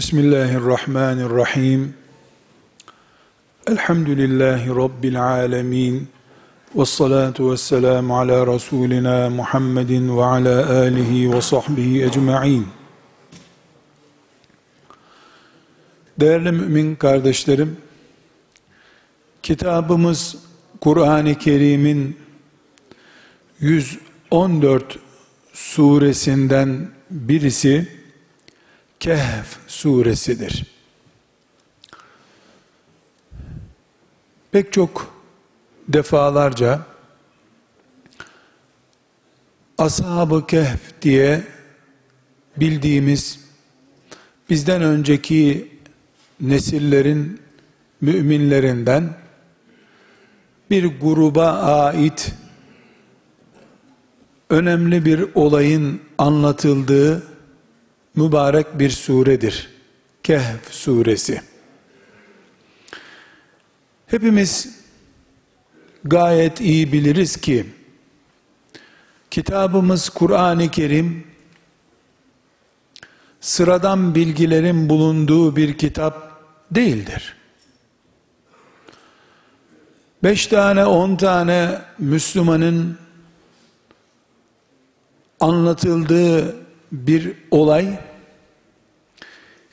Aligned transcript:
Bismillahirrahmanirrahim. 0.00 1.94
Elhamdülillahi 3.66 4.68
Rabbil 4.68 5.22
alemin. 5.22 6.08
Ve 6.76 6.84
salatu 6.84 7.52
ve 7.52 7.56
selamu 7.56 8.18
ala 8.18 8.54
Resulina 8.54 9.30
Muhammedin 9.30 10.16
ve 10.16 10.24
ala 10.24 10.80
alihi 10.80 11.32
ve 11.32 11.40
sahbihi 11.40 12.04
ecma'in. 12.04 12.66
Değerli 16.20 16.52
mümin 16.52 16.94
kardeşlerim, 16.94 17.76
kitabımız 19.42 20.36
Kur'an-ı 20.80 21.34
Kerim'in 21.34 22.16
114 23.60 24.98
suresinden 25.52 26.88
birisi 27.10 27.99
Kehf 29.00 29.58
suresidir. 29.66 30.66
Pek 34.52 34.72
çok 34.72 35.14
defalarca 35.88 36.80
Ashab-ı 39.78 40.46
Kehf 40.46 41.02
diye 41.02 41.44
bildiğimiz 42.56 43.40
bizden 44.50 44.82
önceki 44.82 45.68
nesillerin 46.40 47.40
müminlerinden 48.00 49.16
bir 50.70 50.84
gruba 51.00 51.52
ait 51.52 52.32
önemli 54.50 55.04
bir 55.04 55.26
olayın 55.34 56.00
anlatıldığı 56.18 57.29
mübarek 58.20 58.78
bir 58.78 58.90
suredir. 58.90 59.68
Kehf 60.22 60.72
suresi. 60.72 61.42
Hepimiz 64.06 64.80
gayet 66.04 66.60
iyi 66.60 66.92
biliriz 66.92 67.36
ki 67.36 67.66
kitabımız 69.30 70.08
Kur'an-ı 70.08 70.68
Kerim 70.68 71.26
sıradan 73.40 74.14
bilgilerin 74.14 74.88
bulunduğu 74.88 75.56
bir 75.56 75.78
kitap 75.78 76.42
değildir. 76.70 77.36
Beş 80.22 80.46
tane, 80.46 80.84
on 80.84 81.16
tane 81.16 81.78
Müslümanın 81.98 82.98
anlatıldığı 85.40 86.56
bir 86.92 87.34
olay 87.50 88.09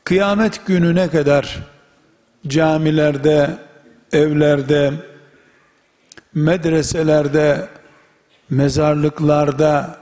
kıyamet 0.07 0.65
gününe 0.65 1.09
kadar 1.09 1.59
camilerde, 2.47 3.57
evlerde, 4.11 4.93
medreselerde, 6.33 7.67
mezarlıklarda 8.49 9.97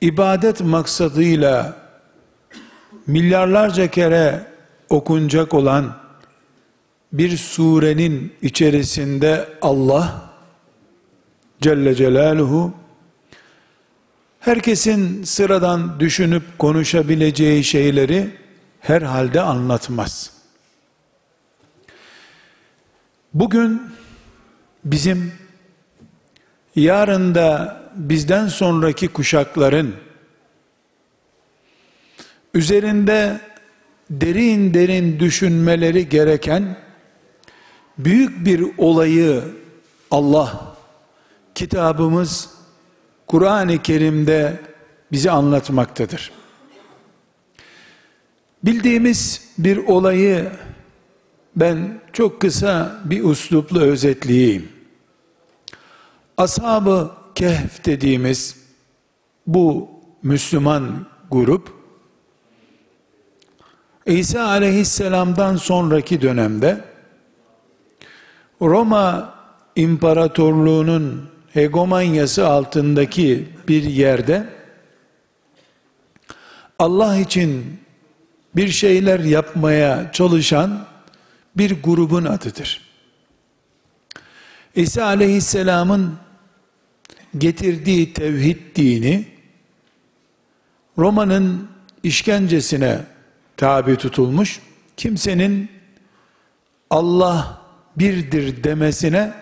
ibadet 0.00 0.60
maksadıyla 0.60 1.76
milyarlarca 3.06 3.90
kere 3.90 4.46
okunacak 4.88 5.54
olan 5.54 5.96
bir 7.12 7.36
surenin 7.36 8.32
içerisinde 8.42 9.48
Allah 9.62 10.30
Celle 11.60 11.94
Celaluhu 11.94 12.74
herkesin 14.40 15.22
sıradan 15.22 16.00
düşünüp 16.00 16.42
konuşabileceği 16.58 17.64
şeyleri 17.64 18.43
herhalde 18.84 19.40
anlatmaz. 19.40 20.32
Bugün 23.34 23.82
bizim 24.84 25.32
yarın 26.76 27.34
da 27.34 27.80
bizden 27.94 28.48
sonraki 28.48 29.08
kuşakların 29.08 29.94
üzerinde 32.54 33.40
derin 34.10 34.74
derin 34.74 35.20
düşünmeleri 35.20 36.08
gereken 36.08 36.76
büyük 37.98 38.46
bir 38.46 38.78
olayı 38.78 39.44
Allah 40.10 40.76
kitabımız 41.54 42.50
Kur'an-ı 43.26 43.82
Kerim'de 43.82 44.60
bize 45.12 45.30
anlatmaktadır. 45.30 46.43
Bildiğimiz 48.64 49.48
bir 49.58 49.76
olayı 49.76 50.52
ben 51.56 52.00
çok 52.12 52.40
kısa 52.40 53.00
bir 53.04 53.24
uslupla 53.24 53.80
özetleyeyim. 53.80 54.68
Ashab-ı 56.36 57.10
Kehf 57.34 57.84
dediğimiz 57.84 58.56
bu 59.46 59.88
Müslüman 60.22 61.06
grup 61.30 61.72
İsa 64.06 64.44
aleyhisselamdan 64.44 65.56
sonraki 65.56 66.22
dönemde 66.22 66.84
Roma 68.60 69.34
İmparatorluğu'nun 69.76 71.30
hegemonyası 71.52 72.48
altındaki 72.48 73.48
bir 73.68 73.82
yerde 73.82 74.48
Allah 76.78 77.16
için 77.16 77.83
bir 78.56 78.68
şeyler 78.68 79.20
yapmaya 79.20 80.12
çalışan 80.12 80.86
bir 81.56 81.82
grubun 81.82 82.24
adıdır. 82.24 82.80
İsa 84.74 85.04
aleyhisselamın 85.04 86.18
getirdiği 87.38 88.12
tevhid 88.12 88.76
dini 88.76 89.28
Roma'nın 90.98 91.68
işkencesine 92.02 93.00
tabi 93.56 93.96
tutulmuş 93.96 94.60
kimsenin 94.96 95.70
Allah 96.90 97.62
birdir 97.96 98.64
demesine 98.64 99.32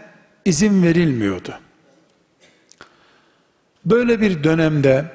izin 0.45 0.83
verilmiyordu. 0.83 1.59
Böyle 3.85 4.21
bir 4.21 4.45
dönemde 4.45 5.13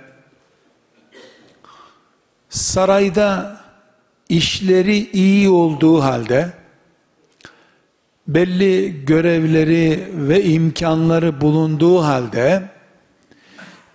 sarayda 2.49 3.61
işleri 4.29 5.11
iyi 5.11 5.49
olduğu 5.49 6.01
halde 6.01 6.53
belli 8.27 9.05
görevleri 9.05 10.09
ve 10.13 10.43
imkanları 10.43 11.41
bulunduğu 11.41 12.03
halde 12.03 12.69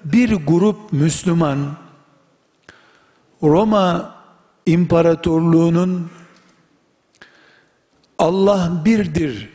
bir 0.05 0.33
grup 0.33 0.93
Müslüman 0.93 1.77
Roma 3.43 4.15
İmparatorluğu'nun 4.67 6.11
Allah 8.19 8.83
birdir 8.85 9.49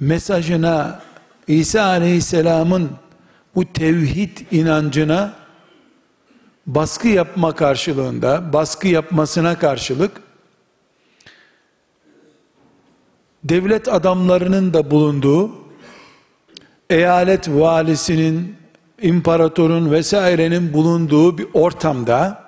mesajına 0.00 1.00
İsa 1.46 1.82
Aleyhisselam'ın 1.84 2.90
bu 3.54 3.72
tevhid 3.72 4.38
inancına 4.50 5.39
baskı 6.74 7.08
yapma 7.08 7.54
karşılığında, 7.54 8.52
baskı 8.52 8.88
yapmasına 8.88 9.58
karşılık 9.58 10.22
devlet 13.44 13.88
adamlarının 13.88 14.74
da 14.74 14.90
bulunduğu 14.90 15.50
eyalet 16.90 17.48
valisinin, 17.48 18.56
imparatorun 19.02 19.90
vesairenin 19.90 20.72
bulunduğu 20.72 21.38
bir 21.38 21.46
ortamda 21.52 22.44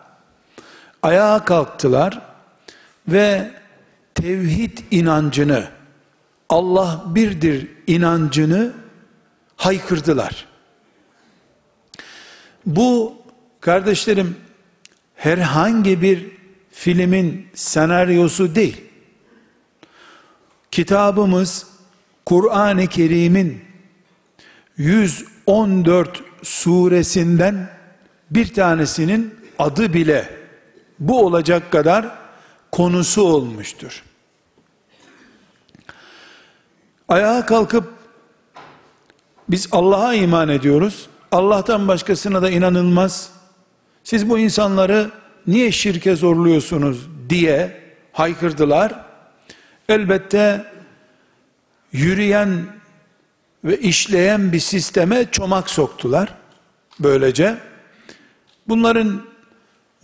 ayağa 1.03 1.45
kalktılar 1.45 2.23
ve 3.09 3.51
tevhid 4.15 4.79
inancını 4.91 5.69
Allah 6.49 7.05
birdir 7.07 7.69
inancını 7.87 8.73
haykırdılar. 9.57 10.47
Bu 12.67 13.22
kardeşlerim 13.63 14.37
herhangi 15.15 16.03
bir 16.03 16.27
filmin 16.71 17.47
senaryosu 17.55 18.55
değil. 18.55 18.85
Kitabımız 20.71 21.67
Kur'an-ı 22.27 22.87
Kerim'in 22.87 23.65
114 24.77 26.23
suresinden 26.43 27.71
bir 28.31 28.55
tanesinin 28.55 29.35
adı 29.59 29.95
bile 29.95 30.31
bu 30.99 31.27
olacak 31.27 31.73
kadar 31.73 32.19
konusu 32.73 33.23
olmuştur. 33.23 34.03
Ayağa 37.09 37.47
kalkıp 37.47 37.93
biz 39.49 39.69
Allah'a 39.73 40.15
iman 40.15 40.49
ediyoruz. 40.49 41.09
Allah'tan 41.33 41.89
başkasına 41.89 42.43
da 42.43 42.51
inanılmaz. 42.51 43.42
Siz 44.05 44.29
bu 44.29 44.39
insanları 44.39 45.11
niye 45.47 45.73
şirke 45.73 46.17
zorluyorsunuz 46.17 47.09
diye 47.29 47.83
haykırdılar. 48.13 49.05
Elbette 49.89 50.65
yürüyen 51.93 52.67
ve 53.65 53.81
işleyen 53.81 54.53
bir 54.53 54.61
sisteme 54.61 55.31
çomak 55.31 55.71
soktular. 55.71 56.35
Böylece 57.01 57.59
bunların 58.69 59.23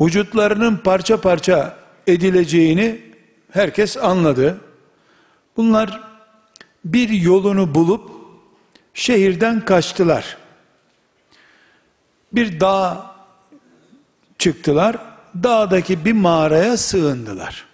vücutlarının 0.00 0.76
parça 0.76 1.20
parça 1.20 1.76
edileceğini 2.06 3.00
herkes 3.52 3.96
anladı. 3.96 4.60
Bunlar 5.56 6.00
bir 6.84 7.08
yolunu 7.08 7.74
bulup 7.74 8.10
şehirden 8.94 9.64
kaçtılar. 9.64 10.36
Bir 12.32 12.60
dağ 12.60 13.17
çıktılar. 14.38 14.96
Dağdaki 15.42 16.04
bir 16.04 16.12
mağaraya 16.12 16.76
sığındılar. 16.76 17.66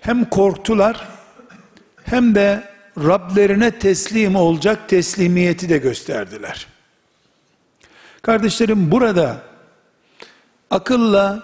Hem 0.00 0.24
korktular 0.30 1.08
hem 2.04 2.34
de 2.34 2.76
Rablerine 2.98 3.78
teslim 3.78 4.36
olacak 4.36 4.88
teslimiyeti 4.88 5.68
de 5.68 5.78
gösterdiler. 5.78 6.66
Kardeşlerim 8.22 8.90
burada 8.90 9.36
akılla 10.70 11.42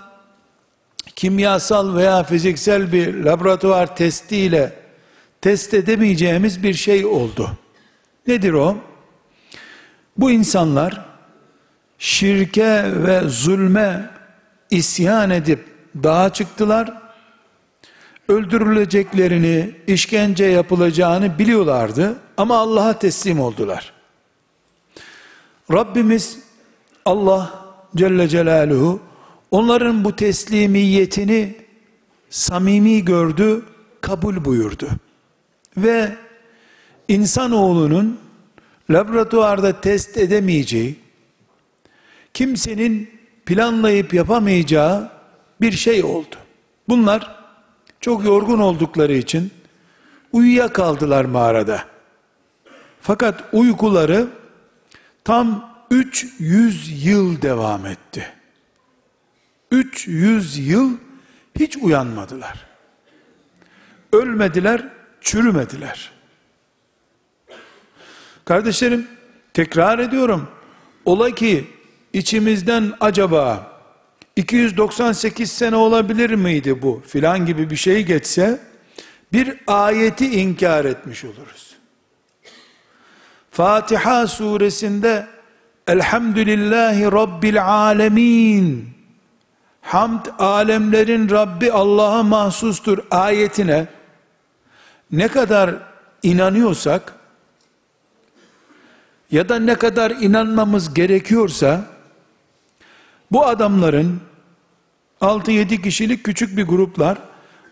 kimyasal 1.17 1.97
veya 1.97 2.23
fiziksel 2.23 2.93
bir 2.93 3.15
laboratuvar 3.15 3.97
testiyle 3.97 4.73
test 5.41 5.75
edemeyeceğimiz 5.75 6.63
bir 6.63 6.75
şey 6.75 7.07
oldu. 7.07 7.51
Nedir 8.27 8.53
o? 8.53 8.77
Bu 10.17 10.31
insanlar 10.31 11.12
şirke 12.03 12.85
ve 13.05 13.21
zulme 13.29 14.11
isyan 14.71 15.31
edip 15.31 15.65
dağa 16.03 16.33
çıktılar. 16.33 17.03
Öldürüleceklerini, 18.29 19.71
işkence 19.87 20.45
yapılacağını 20.45 21.39
biliyorlardı 21.39 22.17
ama 22.37 22.57
Allah'a 22.59 22.99
teslim 22.99 23.41
oldular. 23.41 23.93
Rabbimiz 25.73 26.39
Allah 27.05 27.65
Celle 27.97 28.29
Celaluhu 28.29 29.01
onların 29.51 30.05
bu 30.05 30.17
teslimiyetini 30.17 31.57
samimi 32.31 33.05
gördü, 33.05 33.63
kabul 34.01 34.45
buyurdu. 34.45 34.89
Ve 35.77 36.17
insanoğlunun 37.09 38.19
laboratuvarda 38.91 39.81
test 39.81 40.17
edemeyeceği, 40.17 41.02
kimsenin 42.35 43.11
planlayıp 43.47 44.15
yapamayacağı 44.15 45.11
bir 45.61 45.73
şey 45.73 46.05
oldu. 46.05 46.37
Bunlar 46.89 47.37
çok 48.01 48.25
yorgun 48.25 48.59
oldukları 48.59 49.13
için 49.13 49.51
uyuyakaldılar 50.33 51.25
mağarada. 51.25 51.85
Fakat 53.01 53.45
uykuları 53.53 54.29
tam 55.25 55.73
300 55.91 57.07
yıl 57.07 57.43
devam 57.43 57.87
etti. 57.87 58.33
300 59.71 60.69
yıl 60.69 60.97
hiç 61.59 61.77
uyanmadılar. 61.77 62.67
Ölmediler, 64.13 64.89
çürümediler. 65.21 66.13
Kardeşlerim, 68.45 69.09
tekrar 69.55 69.99
ediyorum. 69.99 70.49
Ola 71.05 71.31
ki 71.31 71.67
içimizden 72.13 72.93
acaba 73.01 73.73
298 74.37 75.53
sene 75.53 75.77
olabilir 75.77 76.31
miydi 76.31 76.83
bu 76.83 77.03
filan 77.07 77.47
gibi 77.47 77.71
bir 77.71 77.77
şey 77.77 78.03
geçse 78.03 78.61
bir 79.33 79.59
ayeti 79.67 80.41
inkar 80.41 80.85
etmiş 80.85 81.25
oluruz. 81.25 81.77
Fatiha 83.51 84.27
suresinde 84.27 85.27
Elhamdülillahi 85.87 87.05
Rabbil 87.05 87.65
Alemin 87.65 88.89
Hamd 89.83 90.27
alemlerin 90.39 91.31
Rabbi 91.31 91.73
Allah'a 91.73 92.23
mahsustur 92.23 92.99
ayetine 93.11 93.87
ne 95.13 95.29
kadar 95.29 95.75
inanıyorsak 96.23 97.13
ya 99.31 99.49
da 99.49 99.59
ne 99.59 99.75
kadar 99.75 100.11
inanmamız 100.11 100.95
gerekiyorsa 100.95 101.92
bu 103.33 103.47
adamların 103.47 104.21
6-7 105.21 105.83
kişilik 105.83 106.25
küçük 106.25 106.57
bir 106.57 106.65
gruplar 106.67 107.19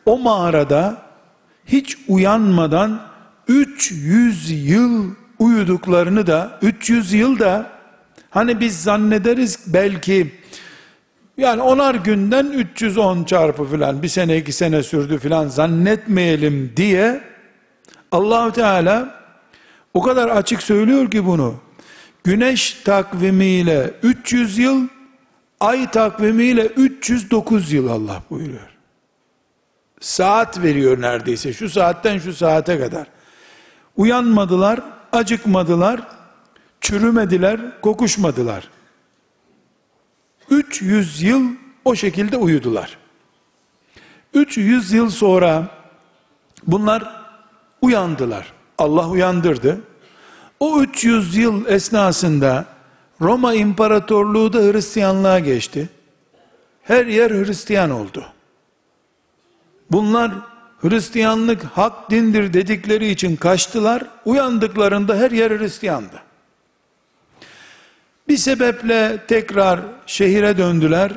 o 0.06 0.18
mağarada 0.18 1.02
hiç 1.66 1.98
uyanmadan 2.08 3.00
300 3.48 4.68
yıl 4.68 5.14
uyuduklarını 5.38 6.26
da 6.26 6.58
300 6.62 7.12
yıl 7.12 7.38
da 7.38 7.70
hani 8.30 8.60
biz 8.60 8.82
zannederiz 8.82 9.58
belki 9.66 10.34
yani 11.36 11.62
onar 11.62 11.94
günden 11.94 12.46
310 12.46 13.24
çarpı 13.24 13.64
filan 13.64 14.02
bir 14.02 14.08
sene 14.08 14.36
iki 14.36 14.52
sene 14.52 14.82
sürdü 14.82 15.18
filan 15.18 15.48
zannetmeyelim 15.48 16.72
diye 16.76 17.20
allah 18.12 18.52
Teala 18.52 19.20
o 19.94 20.02
kadar 20.02 20.29
açık 20.29 20.62
söylüyor 20.62 21.10
ki 21.10 21.26
bunu. 21.26 21.55
Güneş 22.24 22.72
takvimiyle 22.72 23.90
300 24.02 24.58
yıl, 24.58 24.88
ay 25.60 25.90
takvimiyle 25.90 26.67
309 26.67 27.72
yıl 27.72 27.88
Allah 27.88 28.22
buyuruyor. 28.31 28.70
Saat 30.00 30.62
veriyor 30.62 31.00
neredeyse 31.00 31.52
şu 31.52 31.70
saatten 31.70 32.19
şu 32.19 32.32
saate 32.32 32.79
kadar. 32.79 33.06
Uyanmadılar, 33.96 34.81
acıkmadılar, 35.12 36.00
çürümediler, 36.81 37.81
kokuşmadılar. 37.81 38.69
300 40.50 41.22
yıl 41.22 41.43
o 41.84 41.94
şekilde 41.94 42.36
uyudular. 42.36 42.98
300 44.34 44.93
yıl 44.93 45.10
sonra 45.10 45.67
bunlar 46.67 47.24
uyandılar. 47.82 48.52
Allah 48.79 49.08
uyandırdı. 49.08 49.81
O 50.60 50.81
300 50.82 51.36
yıl 51.36 51.67
esnasında 51.67 52.67
Roma 53.20 53.55
İmparatorluğu 53.55 54.53
da 54.53 54.58
Hristiyanlığa 54.58 55.39
geçti. 55.39 55.89
Her 56.82 57.06
yer 57.06 57.31
Hristiyan 57.31 57.91
oldu. 57.91 58.24
Bunlar 59.91 60.32
Hristiyanlık 60.81 61.65
hak 61.65 62.10
dindir 62.10 62.53
dedikleri 62.53 63.10
için 63.10 63.36
kaçtılar. 63.36 64.05
Uyandıklarında 64.24 65.17
her 65.17 65.31
yer 65.31 65.58
Hristiyandı. 65.58 66.22
Bir 68.29 68.36
sebeple 68.36 69.19
tekrar 69.29 69.81
şehire 70.06 70.58
döndüler. 70.58 71.12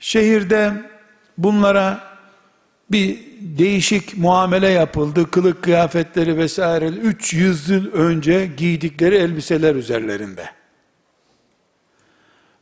Şehirde 0.00 0.72
bunlara 1.38 2.00
bir 2.90 3.18
değişik 3.40 4.18
muamele 4.18 4.68
yapıldı. 4.68 5.30
Kılık 5.30 5.62
kıyafetleri 5.62 6.36
vesaire 6.36 6.88
300 6.88 7.70
yıl 7.70 7.92
önce 7.92 8.50
giydikleri 8.56 9.14
elbiseler 9.14 9.74
üzerlerinde. 9.74 10.63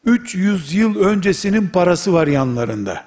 300 0.05 0.75
yıl 0.75 0.97
öncesinin 0.97 1.69
parası 1.69 2.13
var 2.13 2.27
yanlarında. 2.27 3.05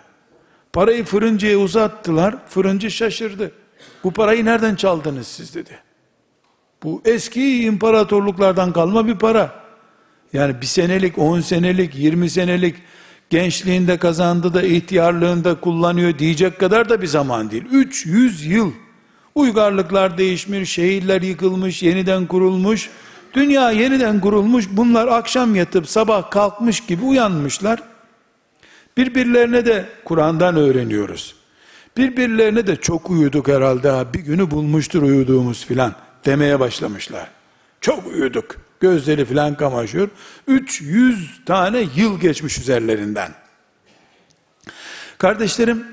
Parayı 0.73 1.03
fırıncıya 1.03 1.57
uzattılar. 1.57 2.35
Fırıncı 2.49 2.91
şaşırdı. 2.91 3.51
Bu 4.03 4.11
parayı 4.11 4.45
nereden 4.45 4.75
çaldınız 4.75 5.27
siz 5.27 5.55
dedi. 5.55 5.79
Bu 6.83 7.01
eski 7.05 7.63
imparatorluklardan 7.63 8.73
kalma 8.73 9.07
bir 9.07 9.15
para. 9.15 9.65
Yani 10.33 10.61
bir 10.61 10.65
senelik, 10.65 11.17
on 11.17 11.41
senelik, 11.41 11.95
yirmi 11.95 12.29
senelik 12.29 12.75
gençliğinde 13.29 13.97
kazandı 13.97 14.53
da 14.53 14.63
ihtiyarlığında 14.63 15.59
kullanıyor 15.59 16.19
diyecek 16.19 16.59
kadar 16.59 16.89
da 16.89 17.01
bir 17.01 17.07
zaman 17.07 17.51
değil. 17.51 17.65
300 17.71 18.45
yıl 18.45 18.71
uygarlıklar 19.35 20.17
değişmiş, 20.17 20.71
şehirler 20.71 21.21
yıkılmış, 21.21 21.83
yeniden 21.83 22.25
kurulmuş. 22.25 22.89
Dünya 23.35 23.71
yeniden 23.71 24.19
kurulmuş. 24.21 24.65
Bunlar 24.71 25.07
akşam 25.07 25.55
yatıp 25.55 25.89
sabah 25.89 26.31
kalkmış 26.31 26.85
gibi 26.85 27.05
uyanmışlar. 27.05 27.83
Birbirlerine 28.97 29.65
de 29.65 29.85
Kur'an'dan 30.05 30.55
öğreniyoruz. 30.55 31.35
Birbirlerine 31.97 32.67
de 32.67 32.75
çok 32.75 33.09
uyuduk 33.09 33.47
herhalde. 33.47 34.13
Bir 34.13 34.19
günü 34.19 34.51
bulmuştur 34.51 35.01
uyuduğumuz 35.01 35.65
filan 35.65 35.95
demeye 36.25 36.59
başlamışlar. 36.59 37.27
Çok 37.81 38.07
uyuduk. 38.07 38.55
Gözleri 38.79 39.25
filan 39.25 39.55
kamaşıyor. 39.55 40.09
300 40.47 41.45
tane 41.45 41.85
yıl 41.95 42.19
geçmiş 42.19 42.57
üzerlerinden. 42.57 43.31
Kardeşlerim, 45.17 45.85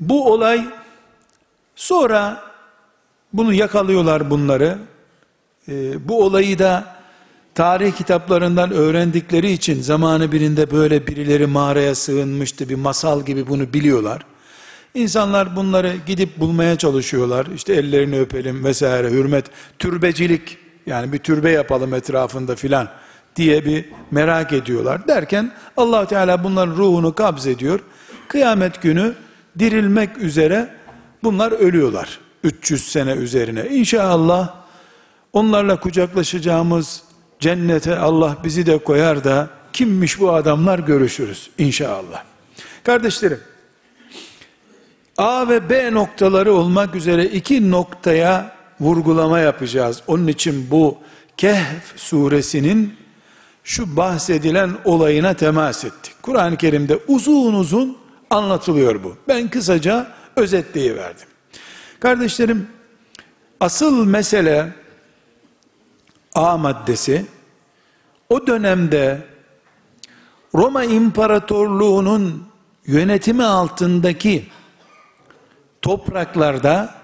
bu 0.00 0.32
olay 0.32 0.64
sonra 1.76 2.42
bunu 3.32 3.52
yakalıyorlar 3.52 4.30
bunları. 4.30 4.78
E, 5.68 6.08
bu 6.08 6.24
olayı 6.24 6.58
da 6.58 6.96
tarih 7.54 7.92
kitaplarından 7.92 8.70
öğrendikleri 8.70 9.50
için 9.50 9.82
zamanı 9.82 10.32
birinde 10.32 10.70
böyle 10.70 11.06
birileri 11.06 11.46
mağaraya 11.46 11.94
sığınmıştı 11.94 12.68
bir 12.68 12.74
masal 12.74 13.24
gibi 13.24 13.46
bunu 13.48 13.72
biliyorlar. 13.72 14.22
İnsanlar 14.94 15.56
bunları 15.56 15.92
gidip 16.06 16.40
bulmaya 16.40 16.76
çalışıyorlar. 16.78 17.46
İşte 17.54 17.74
ellerini 17.74 18.20
öpelim 18.20 18.64
vesaire 18.64 19.10
hürmet, 19.10 19.44
türbecilik 19.78 20.58
yani 20.86 21.12
bir 21.12 21.18
türbe 21.18 21.50
yapalım 21.50 21.94
etrafında 21.94 22.56
filan 22.56 22.88
diye 23.36 23.64
bir 23.64 23.84
merak 24.10 24.52
ediyorlar. 24.52 25.08
Derken 25.08 25.52
allah 25.76 26.06
Teala 26.06 26.44
bunların 26.44 26.76
ruhunu 26.76 27.14
kabz 27.14 27.46
ediyor. 27.46 27.80
Kıyamet 28.28 28.82
günü 28.82 29.14
dirilmek 29.58 30.18
üzere 30.18 30.68
bunlar 31.22 31.52
ölüyorlar. 31.52 32.18
300 32.44 32.88
sene 32.88 33.12
üzerine. 33.12 33.68
İnşallah 33.68 34.63
onlarla 35.34 35.80
kucaklaşacağımız 35.80 37.02
cennete 37.40 37.96
Allah 37.96 38.36
bizi 38.44 38.66
de 38.66 38.78
koyar 38.78 39.24
da 39.24 39.50
kimmiş 39.72 40.20
bu 40.20 40.32
adamlar 40.32 40.78
görüşürüz 40.78 41.50
inşallah. 41.58 42.22
Kardeşlerim, 42.84 43.40
A 45.16 45.48
ve 45.48 45.70
B 45.70 45.92
noktaları 45.92 46.52
olmak 46.52 46.94
üzere 46.94 47.24
iki 47.24 47.70
noktaya 47.70 48.52
vurgulama 48.80 49.38
yapacağız. 49.38 50.02
Onun 50.06 50.26
için 50.26 50.70
bu 50.70 50.98
Kehf 51.36 51.92
suresinin 51.96 52.96
şu 53.64 53.96
bahsedilen 53.96 54.70
olayına 54.84 55.34
temas 55.34 55.84
ettik. 55.84 56.14
Kur'an-ı 56.22 56.56
Kerim'de 56.56 56.98
uzun 57.08 57.54
uzun 57.54 57.96
anlatılıyor 58.30 59.04
bu. 59.04 59.16
Ben 59.28 59.48
kısaca 59.48 60.06
özetleyiverdim. 60.36 61.26
Kardeşlerim, 62.00 62.68
asıl 63.60 64.04
mesele 64.04 64.72
A 66.34 66.56
maddesi 66.56 67.26
o 68.28 68.46
dönemde 68.46 69.26
Roma 70.54 70.84
İmparatorluğu'nun 70.84 72.46
yönetimi 72.86 73.44
altındaki 73.44 74.48
topraklarda 75.82 76.94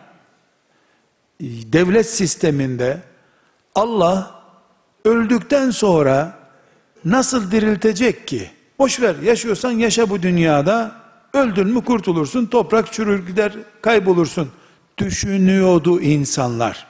devlet 1.40 2.10
sisteminde 2.10 3.00
Allah 3.74 4.42
öldükten 5.04 5.70
sonra 5.70 6.38
nasıl 7.04 7.50
diriltecek 7.50 8.28
ki? 8.28 8.50
Boş 8.78 9.00
ver 9.00 9.14
yaşıyorsan 9.22 9.70
yaşa 9.70 10.10
bu 10.10 10.22
dünyada 10.22 10.92
öldün 11.32 11.68
mü 11.68 11.84
kurtulursun 11.84 12.46
toprak 12.46 12.92
çürür 12.92 13.26
gider 13.26 13.52
kaybolursun 13.82 14.50
düşünüyordu 14.98 16.00
insanlar. 16.00 16.86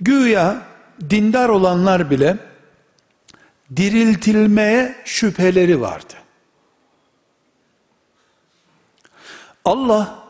Güya 0.00 0.62
dindar 1.10 1.48
olanlar 1.48 2.10
bile 2.10 2.36
diriltilmeye 3.76 4.96
şüpheleri 5.04 5.80
vardı. 5.80 6.14
Allah 9.64 10.26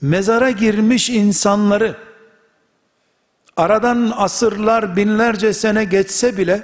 mezara 0.00 0.50
girmiş 0.50 1.10
insanları 1.10 1.96
aradan 3.56 4.12
asırlar 4.16 4.96
binlerce 4.96 5.52
sene 5.52 5.84
geçse 5.84 6.36
bile 6.36 6.62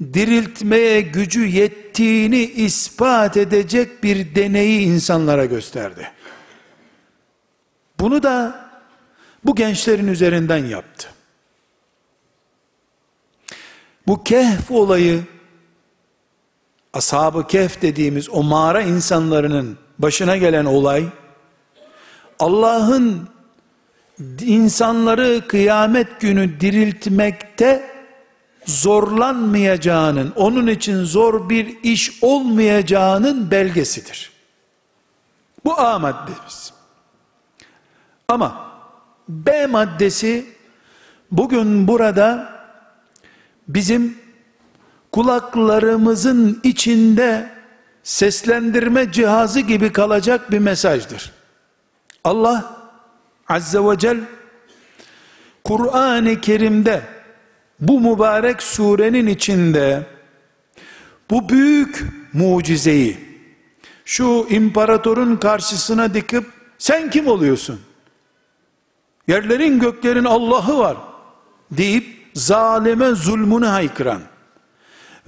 diriltmeye 0.00 1.00
gücü 1.00 1.46
yettiğini 1.46 2.42
ispat 2.42 3.36
edecek 3.36 4.02
bir 4.02 4.34
deneyi 4.34 4.80
insanlara 4.80 5.44
gösterdi. 5.44 6.10
Bunu 8.00 8.22
da 8.22 8.65
bu 9.46 9.54
gençlerin 9.54 10.08
üzerinden 10.08 10.66
yaptı. 10.66 11.08
Bu 14.06 14.24
kehf 14.24 14.70
olayı 14.70 15.24
ashab-ı 16.92 17.46
kehf 17.46 17.82
dediğimiz 17.82 18.30
o 18.30 18.42
mağara 18.42 18.82
insanlarının 18.82 19.78
başına 19.98 20.36
gelen 20.36 20.64
olay 20.64 21.06
Allah'ın 22.38 23.28
insanları 24.40 25.48
kıyamet 25.48 26.20
günü 26.20 26.60
diriltmekte 26.60 27.90
zorlanmayacağının, 28.66 30.32
onun 30.36 30.66
için 30.66 31.04
zor 31.04 31.48
bir 31.48 31.82
iş 31.82 32.22
olmayacağının 32.22 33.50
belgesidir. 33.50 34.32
Bu 35.64 35.80
A 35.80 35.98
maddemiz. 35.98 36.72
Ama 38.28 38.65
B 39.28 39.66
maddesi 39.66 40.46
bugün 41.30 41.88
burada 41.88 42.52
bizim 43.68 44.18
kulaklarımızın 45.12 46.60
içinde 46.62 47.50
seslendirme 48.02 49.12
cihazı 49.12 49.60
gibi 49.60 49.92
kalacak 49.92 50.50
bir 50.50 50.58
mesajdır. 50.58 51.32
Allah 52.24 52.76
Azze 53.48 53.78
ve 53.78 53.98
Celle 53.98 54.20
Kur'an-ı 55.64 56.40
Kerim'de 56.40 57.02
bu 57.80 58.00
mübarek 58.00 58.62
surenin 58.62 59.26
içinde 59.26 60.06
bu 61.30 61.48
büyük 61.48 62.04
mucizeyi 62.32 63.18
şu 64.04 64.46
imparatorun 64.50 65.36
karşısına 65.36 66.14
dikip 66.14 66.44
sen 66.78 67.10
kim 67.10 67.26
oluyorsun? 67.26 67.80
Yerlerin 69.28 69.78
göklerin 69.78 70.24
Allah'ı 70.24 70.78
var 70.78 70.96
deyip 71.70 72.30
zalime 72.34 73.10
zulmünü 73.10 73.66
haykıran 73.66 74.20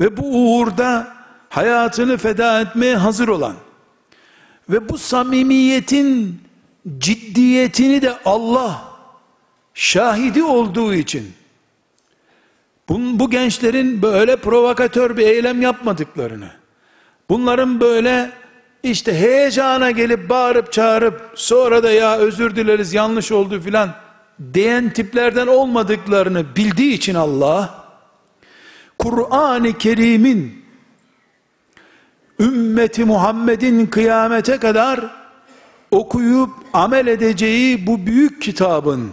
ve 0.00 0.16
bu 0.16 0.22
uğurda 0.22 1.16
hayatını 1.48 2.16
feda 2.16 2.60
etmeye 2.60 2.96
hazır 2.96 3.28
olan 3.28 3.54
ve 4.68 4.88
bu 4.88 4.98
samimiyetin 4.98 6.40
ciddiyetini 6.98 8.02
de 8.02 8.18
Allah 8.24 8.84
şahidi 9.74 10.42
olduğu 10.42 10.94
için 10.94 11.32
bu, 12.88 12.98
bu 12.98 13.30
gençlerin 13.30 14.02
böyle 14.02 14.36
provokatör 14.36 15.16
bir 15.16 15.26
eylem 15.26 15.62
yapmadıklarını 15.62 16.50
bunların 17.30 17.80
böyle 17.80 18.30
işte 18.82 19.20
heyecana 19.20 19.90
gelip 19.90 20.30
bağırıp 20.30 20.72
çağırıp 20.72 21.32
sonra 21.34 21.82
da 21.82 21.90
ya 21.90 22.16
özür 22.16 22.56
dileriz 22.56 22.94
yanlış 22.94 23.32
oldu 23.32 23.60
filan 23.60 23.94
diyen 24.54 24.92
tiplerden 24.92 25.46
olmadıklarını 25.46 26.56
bildiği 26.56 26.92
için 26.92 27.14
Allah 27.14 27.84
Kur'an-ı 28.98 29.78
Kerim'in 29.78 30.64
ümmeti 32.40 33.04
Muhammed'in 33.04 33.86
kıyamete 33.86 34.56
kadar 34.56 35.00
okuyup 35.90 36.50
amel 36.72 37.06
edeceği 37.06 37.86
bu 37.86 38.06
büyük 38.06 38.42
kitabın 38.42 39.10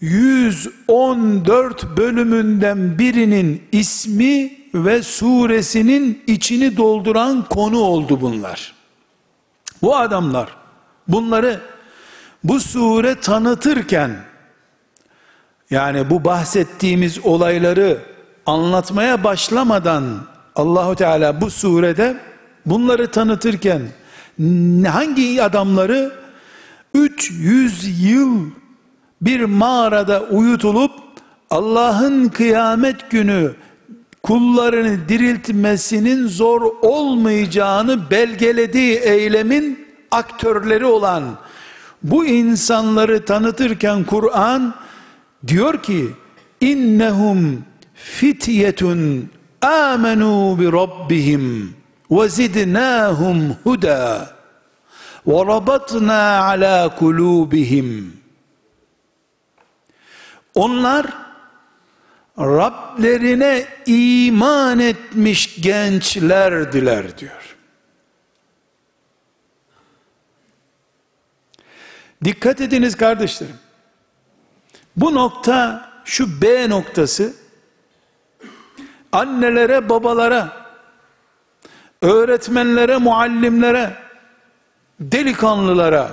114 0.00 1.96
bölümünden 1.96 2.98
birinin 2.98 3.62
ismi 3.72 4.52
ve 4.74 5.02
suresinin 5.02 6.22
içini 6.26 6.76
dolduran 6.76 7.44
konu 7.50 7.78
oldu 7.78 8.20
bunlar. 8.20 8.79
Bu 9.82 9.96
adamlar 9.96 10.48
bunları 11.08 11.60
bu 12.44 12.60
sure 12.60 13.20
tanıtırken 13.20 14.10
yani 15.70 16.10
bu 16.10 16.24
bahsettiğimiz 16.24 17.18
olayları 17.24 17.98
anlatmaya 18.46 19.24
başlamadan 19.24 20.04
Allahu 20.56 20.94
Teala 20.94 21.40
bu 21.40 21.50
surede 21.50 22.16
bunları 22.66 23.10
tanıtırken 23.10 23.82
hangi 24.86 25.42
adamları 25.42 26.12
300 26.94 28.02
yıl 28.04 28.50
bir 29.22 29.44
mağarada 29.44 30.22
uyutulup 30.22 30.92
Allah'ın 31.50 32.28
kıyamet 32.28 33.10
günü 33.10 33.54
kullarını 34.22 35.08
diriltmesinin 35.08 36.28
zor 36.28 36.62
olmayacağını 36.82 38.10
belgelediği 38.10 38.98
eylemin 38.98 39.86
aktörleri 40.10 40.86
olan 40.86 41.24
bu 42.02 42.26
insanları 42.26 43.24
tanıtırken 43.24 44.04
Kur'an 44.04 44.74
diyor 45.46 45.82
ki 45.82 46.08
innehum 46.60 47.64
fityetun 47.94 49.30
amenu 49.62 50.56
bi 50.60 50.72
rabbihim 50.72 51.74
ve 52.10 52.28
zidnahum 52.28 53.56
huda 53.64 54.30
ve 55.26 55.46
rabatna 55.46 56.44
ala 56.44 56.94
kulubihim 56.96 58.20
onlar 60.54 61.06
Rablerine 62.40 63.66
iman 63.86 64.78
etmiş 64.78 65.60
gençlerdiler 65.60 67.18
diyor. 67.18 67.56
Dikkat 72.24 72.60
ediniz 72.60 72.96
kardeşlerim. 72.96 73.56
Bu 74.96 75.14
nokta 75.14 75.90
şu 76.04 76.42
B 76.42 76.70
noktası 76.70 77.32
annelere, 79.12 79.88
babalara, 79.88 80.66
öğretmenlere, 82.02 82.96
muallimlere, 82.96 83.96
delikanlılara 85.00 86.10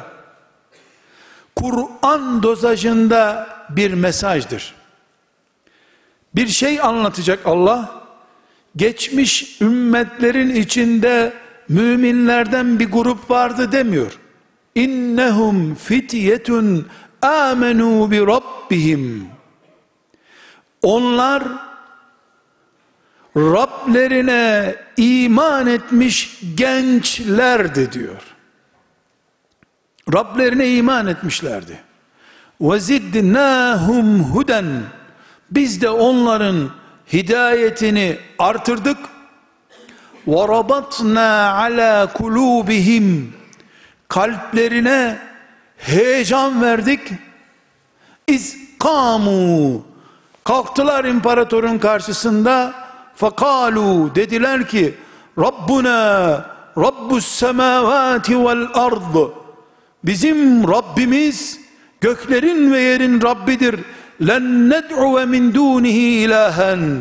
Kur'an 1.56 2.44
dozajında 2.44 3.48
bir 3.70 3.94
mesajdır. 3.94 4.77
Bir 6.38 6.48
şey 6.48 6.82
anlatacak 6.82 7.40
Allah, 7.46 8.02
geçmiş 8.76 9.62
ümmetlerin 9.62 10.56
içinde 10.56 11.34
müminlerden 11.70 12.80
bir 12.80 12.92
grup 12.92 13.30
vardı 13.32 13.72
demiyor. 13.72 14.20
İnnehum 14.76 15.76
fityetun 15.76 16.88
amenu 17.22 18.12
bi 18.12 18.20
rabbihim. 18.28 19.28
Onlar 20.82 21.44
Rablerine 23.38 24.76
iman 24.98 25.68
etmiş 25.68 26.40
gençlerdi 26.56 27.92
diyor. 27.92 28.22
Rablerine 30.14 30.74
iman 30.74 31.08
etmişlerdi. 31.08 31.80
Zidnâhum 32.78 34.24
huden. 34.24 34.97
Biz 35.52 35.82
de 35.82 35.90
onların 35.90 36.70
hidayetini 37.14 38.18
artırdık. 38.40 38.98
Rabatna 40.28 41.54
ala 41.54 42.14
kulubihim. 42.14 43.34
Kalplerine 44.08 45.18
heyecan 45.78 46.62
verdik. 46.62 47.00
İz 48.28 48.58
kamu. 48.80 49.86
Kalktılar 50.44 51.06
imparatorun 51.06 51.78
karşısında. 51.78 52.74
Fekalu 53.16 54.16
dediler 54.16 54.68
ki 54.68 54.96
Rabbuna 55.40 56.46
Rabbus 56.78 57.26
semavati 57.26 58.46
vel 58.46 58.68
Bizim 60.04 60.68
Rabbimiz 60.68 61.60
göklerin 62.02 62.74
ve 62.74 62.80
yerin 62.80 63.22
Rabbidir. 63.22 63.80
Len 64.27 64.71
ned'u 64.71 65.17
ve 65.17 65.25
min 65.25 65.55
dunihi 65.55 66.25
ilahen. 66.25 66.99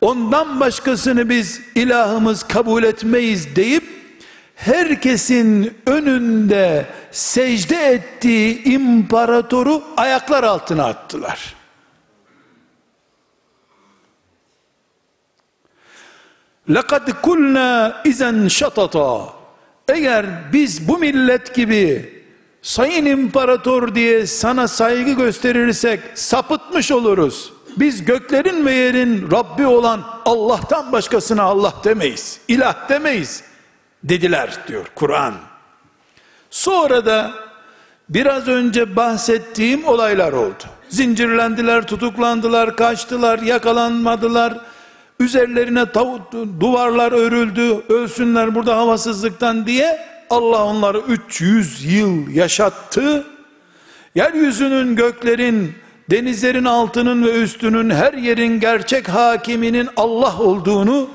Ondan 0.00 0.60
başkasını 0.60 1.28
biz 1.28 1.60
ilahımız 1.74 2.42
kabul 2.42 2.82
etmeyiz 2.82 3.56
deyip 3.56 3.84
herkesin 4.54 5.74
önünde 5.86 6.86
secde 7.10 7.76
ettiği 7.76 8.64
imparatoru 8.64 9.82
ayaklar 9.96 10.44
altına 10.44 10.84
attılar. 10.84 11.54
لَقَدْ 16.68 17.10
كُلْنَا 17.10 18.02
اِذَنْ 18.02 18.48
شَطَطًا 18.48 19.28
Eğer 19.88 20.26
biz 20.52 20.88
bu 20.88 20.98
millet 20.98 21.54
gibi 21.54 22.13
sayın 22.65 23.05
imparator 23.05 23.95
diye 23.95 24.27
sana 24.27 24.67
saygı 24.67 25.11
gösterirsek 25.11 25.99
sapıtmış 26.15 26.91
oluruz. 26.91 27.53
Biz 27.77 28.05
göklerin 28.05 28.65
ve 28.65 28.73
yerin 28.73 29.31
Rabbi 29.31 29.65
olan 29.65 30.01
Allah'tan 30.25 30.91
başkasına 30.91 31.43
Allah 31.43 31.73
demeyiz. 31.83 32.39
ilah 32.47 32.89
demeyiz 32.89 33.43
dediler 34.03 34.49
diyor 34.67 34.85
Kur'an. 34.95 35.33
Sonra 36.49 37.05
da 37.05 37.31
biraz 38.09 38.47
önce 38.47 38.95
bahsettiğim 38.95 39.87
olaylar 39.87 40.33
oldu. 40.33 40.63
Zincirlendiler, 40.89 41.87
tutuklandılar, 41.87 42.75
kaçtılar, 42.75 43.39
yakalanmadılar. 43.39 44.57
Üzerlerine 45.19 45.93
duvarlar 46.59 47.11
örüldü, 47.11 47.83
ölsünler 47.89 48.55
burada 48.55 48.77
havasızlıktan 48.77 49.67
diye 49.67 50.14
Allah 50.29 50.65
onları 50.65 50.99
300 50.99 51.85
yıl 51.95 52.29
yaşattı. 52.29 53.25
Yeryüzünün, 54.15 54.95
göklerin, 54.95 55.73
denizlerin 56.09 56.65
altının 56.65 57.23
ve 57.25 57.31
üstünün 57.31 57.89
her 57.89 58.13
yerin 58.13 58.59
gerçek 58.59 59.09
hakiminin 59.09 59.89
Allah 59.97 60.39
olduğunu, 60.39 61.09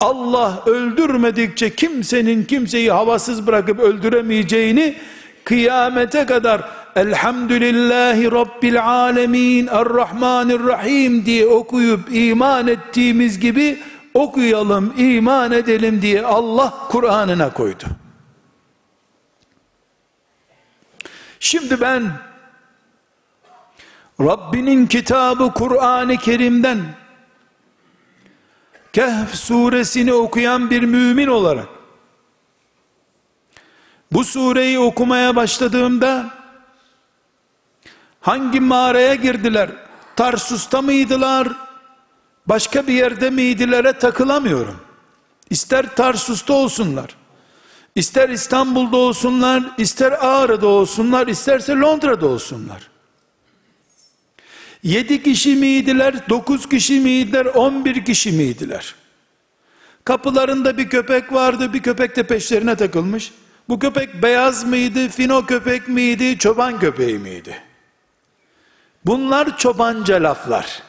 Allah 0.00 0.62
öldürmedikçe 0.66 1.74
kimsenin 1.74 2.44
kimseyi 2.44 2.90
havasız 2.90 3.46
bırakıp 3.46 3.80
öldüremeyeceğini 3.80 4.94
kıyamete 5.44 6.26
kadar 6.26 6.68
Elhamdülillahi 6.96 8.32
Rabbil 8.32 8.84
Alemin 8.84 9.66
Errahmanirrahim 9.66 11.26
diye 11.26 11.46
okuyup 11.46 12.00
iman 12.12 12.66
ettiğimiz 12.66 13.40
gibi 13.40 13.78
okuyalım, 14.14 14.94
iman 14.98 15.52
edelim 15.52 16.02
diye 16.02 16.22
Allah 16.22 16.74
Kur'an'ına 16.88 17.52
koydu. 17.52 17.84
Şimdi 21.40 21.80
ben 21.80 22.12
Rabbinin 24.20 24.86
kitabı 24.86 25.52
Kur'an-ı 25.52 26.16
Kerim'den 26.16 26.78
Kehf 28.92 29.34
suresini 29.34 30.12
okuyan 30.12 30.70
bir 30.70 30.82
mümin 30.82 31.26
olarak 31.26 31.68
bu 34.12 34.24
sureyi 34.24 34.78
okumaya 34.78 35.36
başladığımda 35.36 36.30
hangi 38.20 38.60
mağaraya 38.60 39.14
girdiler? 39.14 39.70
Tarsus'ta 40.16 40.82
mıydılar? 40.82 41.48
Başka 42.46 42.86
bir 42.86 42.94
yerde 42.94 43.30
miydilere 43.30 43.92
takılamıyorum. 43.92 44.80
İster 45.50 45.96
Tarsus'ta 45.96 46.52
olsunlar. 46.52 47.16
İster 47.96 48.28
İstanbul'da 48.28 48.96
olsunlar, 48.96 49.62
ister 49.78 50.12
Ağrı'da 50.12 50.66
olsunlar, 50.66 51.26
isterse 51.26 51.72
Londra'da 51.72 52.26
olsunlar. 52.26 52.88
Yedi 54.82 55.22
kişi 55.22 55.54
miydiler, 55.54 56.28
dokuz 56.28 56.68
kişi 56.68 57.00
miydiler, 57.00 57.44
on 57.44 57.84
bir 57.84 58.04
kişi 58.04 58.32
miydiler? 58.32 58.94
Kapılarında 60.04 60.78
bir 60.78 60.88
köpek 60.88 61.32
vardı, 61.32 61.72
bir 61.72 61.82
köpek 61.82 62.16
de 62.16 62.22
peşlerine 62.22 62.76
takılmış. 62.76 63.32
Bu 63.68 63.78
köpek 63.78 64.22
beyaz 64.22 64.64
mıydı, 64.64 65.08
fino 65.08 65.46
köpek 65.46 65.88
miydi, 65.88 66.38
çoban 66.38 66.78
köpeği 66.78 67.18
miydi? 67.18 67.62
Bunlar 69.06 69.58
çobanca 69.58 70.22
laflar. 70.22 70.82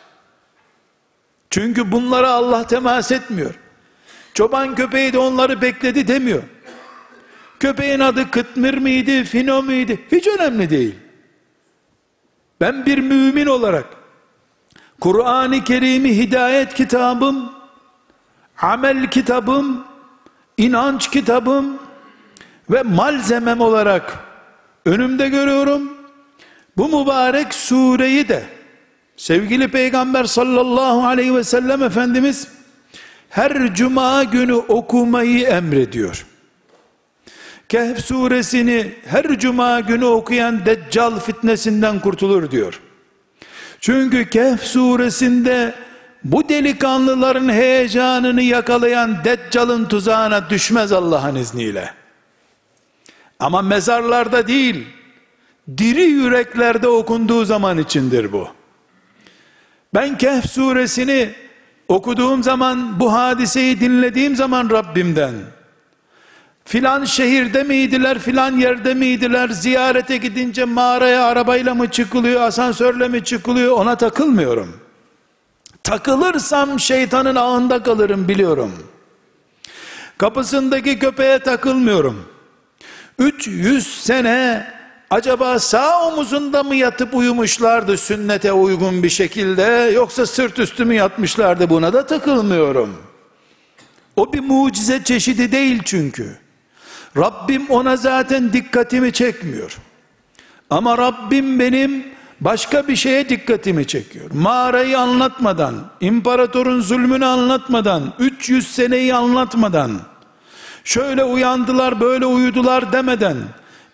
Çünkü 1.49 1.91
bunlara 1.91 2.31
Allah 2.31 2.67
temas 2.67 3.11
etmiyor. 3.11 3.53
Çoban 4.33 4.75
köpeği 4.75 5.13
de 5.13 5.17
onları 5.17 5.61
bekledi 5.61 6.07
demiyor. 6.07 6.43
Köpeğin 7.59 7.99
adı 7.99 8.31
Kıtmir 8.31 8.73
miydi, 8.73 9.23
Fino 9.23 9.63
muydu? 9.63 9.91
Hiç 10.11 10.27
önemli 10.27 10.69
değil. 10.69 10.95
Ben 12.61 12.85
bir 12.85 12.97
mümin 12.97 13.45
olarak 13.45 13.85
Kur'an-ı 15.01 15.63
Kerim'i 15.63 16.17
hidayet 16.17 16.73
kitabım, 16.73 17.51
amel 18.61 19.09
kitabım, 19.09 19.83
inanç 20.57 21.11
kitabım 21.11 21.79
ve 22.69 22.83
malzemem 22.83 23.61
olarak 23.61 24.19
önümde 24.85 25.29
görüyorum. 25.29 25.93
Bu 26.77 27.01
mübarek 27.01 27.53
sureyi 27.53 28.27
de 28.27 28.43
sevgili 29.17 29.67
peygamber 29.67 30.23
sallallahu 30.23 31.07
aleyhi 31.07 31.35
ve 31.35 31.43
sellem 31.43 31.83
efendimiz 31.83 32.47
her 33.29 33.75
cuma 33.75 34.23
günü 34.23 34.53
okumayı 34.53 35.47
emrediyor. 35.47 36.25
Kehf 37.69 38.05
suresini 38.05 38.95
her 39.05 39.39
cuma 39.39 39.79
günü 39.79 40.05
okuyan 40.05 40.65
deccal 40.65 41.19
fitnesinden 41.19 41.99
kurtulur 41.99 42.51
diyor. 42.51 42.81
Çünkü 43.79 44.29
Kehf 44.29 44.63
suresinde 44.63 45.75
bu 46.23 46.49
delikanlıların 46.49 47.49
heyecanını 47.49 48.41
yakalayan 48.41 49.23
deccalın 49.23 49.85
tuzağına 49.85 50.49
düşmez 50.49 50.91
Allah'ın 50.91 51.35
izniyle. 51.35 51.93
Ama 53.39 53.61
mezarlarda 53.61 54.47
değil, 54.47 54.87
diri 55.77 56.03
yüreklerde 56.03 56.87
okunduğu 56.87 57.45
zaman 57.45 57.77
içindir 57.77 58.31
bu. 58.31 58.47
Ben 59.93 60.17
Kehf 60.17 60.49
suresini 60.49 61.29
okuduğum 61.87 62.43
zaman, 62.43 62.99
bu 62.99 63.13
hadiseyi 63.13 63.79
dinlediğim 63.79 64.35
zaman 64.35 64.69
Rabbimden, 64.69 65.33
filan 66.67 67.05
şehirde 67.05 67.63
miydiler, 67.63 68.19
filan 68.19 68.57
yerde 68.57 68.93
miydiler, 68.93 69.49
ziyarete 69.49 70.17
gidince 70.17 70.65
mağaraya 70.65 71.23
arabayla 71.23 71.75
mı 71.75 71.91
çıkılıyor, 71.91 72.41
asansörle 72.41 73.07
mi 73.07 73.23
çıkılıyor, 73.23 73.71
ona 73.71 73.95
takılmıyorum. 73.95 74.79
Takılırsam 75.83 76.79
şeytanın 76.79 77.35
ağında 77.35 77.83
kalırım 77.83 78.27
biliyorum. 78.27 78.73
Kapısındaki 80.17 80.99
köpeğe 80.99 81.39
takılmıyorum. 81.39 82.25
300 83.19 84.03
sene 84.03 84.67
acaba 85.09 85.59
sağ 85.59 86.07
omuzunda 86.07 86.63
mı 86.63 86.75
yatıp 86.75 87.15
uyumuşlardı 87.15 87.97
sünnete 87.97 88.51
uygun 88.51 89.03
bir 89.03 89.09
şekilde 89.09 89.91
yoksa 89.93 90.25
sırt 90.25 90.59
üstü 90.59 90.85
mü 90.85 90.93
yatmışlardı 90.95 91.69
buna 91.69 91.93
da 91.93 92.05
takılmıyorum. 92.05 92.97
O 94.15 94.33
bir 94.33 94.39
mucize 94.39 95.03
çeşidi 95.03 95.51
değil 95.51 95.81
çünkü. 95.85 96.46
Rabbim 97.17 97.69
ona 97.69 97.97
zaten 97.97 98.53
dikkatimi 98.53 99.13
çekmiyor. 99.13 99.77
Ama 100.69 100.97
Rabbim 100.97 101.59
benim 101.59 102.05
başka 102.41 102.87
bir 102.87 102.95
şeye 102.95 103.29
dikkatimi 103.29 103.87
çekiyor. 103.87 104.31
Mağarayı 104.33 104.99
anlatmadan, 104.99 105.75
imparatorun 106.01 106.81
zulmünü 106.81 107.25
anlatmadan, 107.25 108.13
300 108.19 108.67
seneyi 108.67 109.15
anlatmadan, 109.15 109.91
şöyle 110.83 111.23
uyandılar 111.23 111.99
böyle 111.99 112.25
uyudular 112.25 112.93
demeden, 112.93 113.37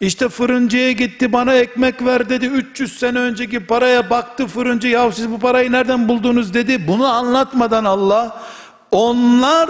işte 0.01 0.29
fırıncıya 0.29 0.91
gitti 0.91 1.33
bana 1.33 1.53
ekmek 1.53 2.05
ver 2.05 2.29
dedi 2.29 2.45
300 2.45 2.99
sene 2.99 3.19
önceki 3.19 3.59
paraya 3.59 4.09
baktı 4.09 4.47
fırıncı 4.47 4.87
ya 4.87 5.11
siz 5.11 5.31
bu 5.31 5.39
parayı 5.39 5.71
nereden 5.71 6.07
buldunuz 6.07 6.53
dedi. 6.53 6.87
Bunu 6.87 7.07
anlatmadan 7.07 7.85
Allah 7.85 8.41
onlar 8.91 9.69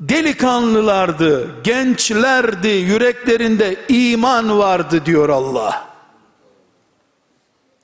delikanlılardı, 0.00 1.62
gençlerdi, 1.64 2.68
yüreklerinde 2.68 3.76
iman 3.88 4.58
vardı 4.58 5.06
diyor 5.06 5.28
Allah. 5.28 5.88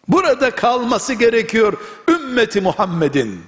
Burada 0.09 0.51
kalması 0.51 1.15
gerekiyor 1.15 1.73
ümmeti 2.09 2.61
Muhammed'in. 2.61 3.41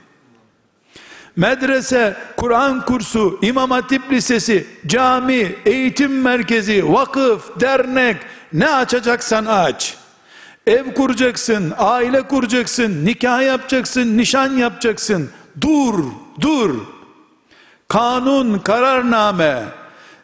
Medrese, 1.37 2.17
Kur'an 2.37 2.85
kursu, 2.85 3.39
İmam 3.43 3.71
Hatip 3.71 4.13
Lisesi, 4.13 4.67
cami, 4.87 5.57
eğitim 5.67 6.21
merkezi, 6.21 6.93
vakıf, 6.93 7.61
dernek 7.61 8.17
ne 8.53 8.69
açacaksan 8.69 9.47
aç. 9.47 9.97
Ev 10.67 10.95
kuracaksın, 10.95 11.75
aile 11.79 12.23
kuracaksın, 12.23 13.07
nikah 13.07 13.43
yapacaksın, 13.43 14.17
nişan 14.17 14.53
yapacaksın. 14.53 15.31
Dur, 15.61 16.05
dur. 16.41 16.75
Kanun, 17.91 18.59
kararname. 18.59 19.63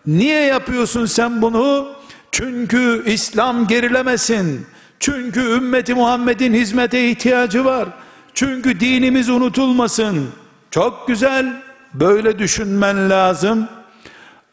Niye 0.07 0.41
yapıyorsun 0.45 1.07
sen 1.07 1.43
bunu? 1.43 1.89
Çünkü 2.33 3.03
İslam 3.07 3.67
gerilemesin. 3.67 4.67
Çünkü 5.01 5.41
ümmeti 5.41 5.95
Muhammed'in 5.95 6.55
hizmete 6.55 7.11
ihtiyacı 7.11 7.65
var. 7.65 7.89
Çünkü 8.35 8.81
dinimiz 8.81 9.29
unutulmasın. 9.29 10.29
Çok 10.71 11.09
güzel. 11.09 11.63
Böyle 11.95 12.39
düşünmen 12.39 13.11
lazım. 13.11 13.69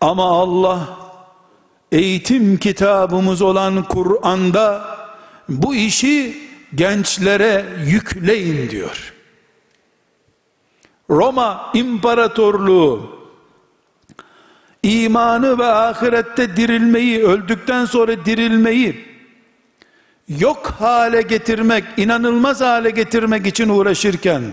Ama 0.02 0.42
Allah 0.42 0.90
eğitim 1.92 2.58
kitabımız 2.58 3.42
olan 3.42 3.84
Kur'an'da 3.84 4.98
bu 5.50 5.76
işi 5.76 6.38
gençlere 6.76 7.66
yükleyin 7.86 8.70
diyor. 8.70 9.13
Roma 11.10 11.72
İmparatorluğu. 11.74 13.14
İmanı 14.84 15.60
ve 15.60 15.66
ahirette 15.66 16.56
dirilmeyi, 16.56 17.24
öldükten 17.24 17.86
sonra 17.86 18.26
dirilmeyi 18.26 19.14
yok 20.28 20.74
hale 20.80 21.22
getirmek, 21.22 21.84
inanılmaz 21.98 22.62
hale 22.62 22.90
getirmek 22.90 23.48
için 23.48 23.70
uğraşırken, 23.70 24.44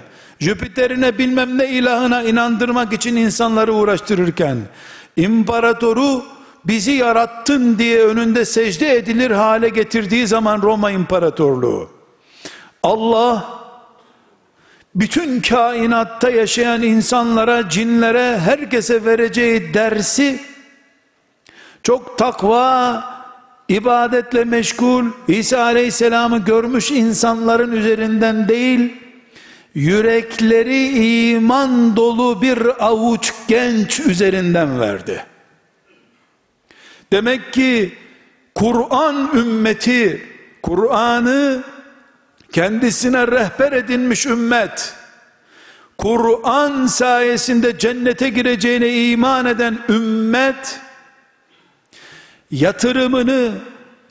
Jüpiter'ine 0.40 1.18
bilmem 1.18 1.58
ne 1.58 1.68
ilahına 1.68 2.22
inandırmak 2.22 2.92
için 2.92 3.16
insanları 3.16 3.72
uğraştırırken, 3.72 4.58
imparatoru 5.16 6.22
bizi 6.64 6.90
yarattın 6.92 7.78
diye 7.78 8.04
önünde 8.04 8.44
secde 8.44 8.96
edilir 8.96 9.30
hale 9.30 9.68
getirdiği 9.68 10.26
zaman 10.26 10.62
Roma 10.62 10.90
İmparatorluğu, 10.90 11.90
Allah, 12.82 13.59
bütün 14.94 15.40
kainatta 15.40 16.30
yaşayan 16.30 16.82
insanlara, 16.82 17.68
cinlere, 17.68 18.38
herkese 18.38 19.04
vereceği 19.04 19.74
dersi, 19.74 20.40
çok 21.82 22.18
takva, 22.18 23.04
ibadetle 23.68 24.44
meşgul 24.44 25.04
İsa 25.28 25.62
Aleyhisselam'ı 25.62 26.38
görmüş 26.38 26.90
insanların 26.90 27.72
üzerinden 27.72 28.48
değil 28.48 28.96
yürekleri 29.74 30.88
iman 31.30 31.96
dolu 31.96 32.42
bir 32.42 32.86
avuç 32.86 33.32
genç 33.48 34.00
üzerinden 34.00 34.80
verdi. 34.80 35.24
Demek 37.12 37.52
ki 37.52 37.94
Kur'an 38.54 39.30
ümmeti 39.34 40.22
Kur'an'ı 40.62 41.62
kendisine 42.52 43.26
rehber 43.26 43.72
edinmiş 43.72 44.26
ümmet 44.26 44.94
Kur'an 45.98 46.86
sayesinde 46.86 47.78
cennete 47.78 48.28
gireceğine 48.28 49.10
iman 49.10 49.46
eden 49.46 49.78
ümmet 49.88 50.80
yatırımını, 52.50 53.52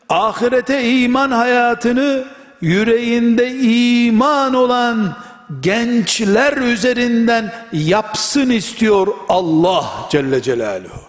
ahirete 0.09 0.91
iman 0.91 1.31
hayatını 1.31 2.25
yüreğinde 2.61 3.51
iman 3.51 4.53
olan 4.53 5.17
gençler 5.61 6.57
üzerinden 6.57 7.53
yapsın 7.73 8.49
istiyor 8.49 9.07
Allah 9.29 10.07
Celle 10.11 10.41
Celaluhu. 10.41 11.01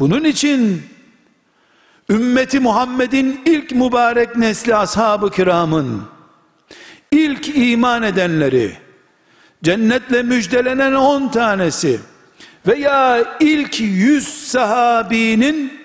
Bunun 0.00 0.24
için 0.24 0.82
ümmeti 2.10 2.60
Muhammed'in 2.60 3.40
ilk 3.46 3.72
mübarek 3.72 4.36
nesli 4.36 4.76
ashab-ı 4.76 5.30
kiramın 5.30 6.02
ilk 7.12 7.56
iman 7.56 8.02
edenleri 8.02 8.76
cennetle 9.62 10.22
müjdelenen 10.22 10.92
on 10.92 11.28
tanesi 11.28 12.00
veya 12.66 13.24
ilk 13.40 13.80
yüz 13.80 14.28
sahabinin 14.28 15.80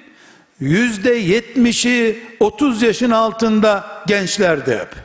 yüzde 0.60 1.14
yetmişi 1.14 2.24
30 2.40 2.82
yaşın 2.82 3.12
altında 3.12 4.04
gençlerdi 4.08 4.72
hep. 4.72 4.96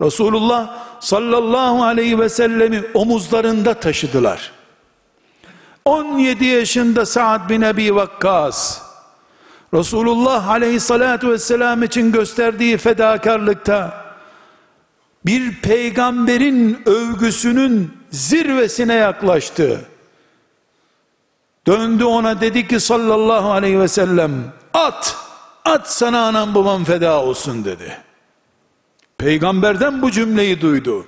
Resulullah 0.00 0.84
sallallahu 1.00 1.84
aleyhi 1.84 2.18
ve 2.18 2.28
sellemi 2.28 2.82
omuzlarında 2.94 3.74
taşıdılar. 3.74 4.52
17 5.84 6.44
yaşında 6.44 7.06
Sa'd 7.06 7.50
bin 7.50 7.62
Ebi 7.62 7.94
Vakkas 7.94 8.91
Resulullah 9.74 10.48
aleyhissalatu 10.48 11.30
vesselam 11.30 11.82
için 11.82 12.12
gösterdiği 12.12 12.76
fedakarlıkta 12.76 14.04
bir 15.26 15.60
peygamberin 15.60 16.82
övgüsünün 16.86 17.98
zirvesine 18.10 18.94
yaklaştı. 18.94 19.84
Döndü 21.66 22.04
ona 22.04 22.40
dedi 22.40 22.68
ki 22.68 22.80
sallallahu 22.80 23.50
aleyhi 23.50 23.80
ve 23.80 23.88
sellem 23.88 24.52
at, 24.74 25.16
at 25.64 25.90
sana 25.90 26.26
anam 26.26 26.54
babam 26.54 26.84
feda 26.84 27.22
olsun 27.22 27.64
dedi. 27.64 27.98
Peygamberden 29.18 30.02
bu 30.02 30.10
cümleyi 30.10 30.60
duydu. 30.60 31.06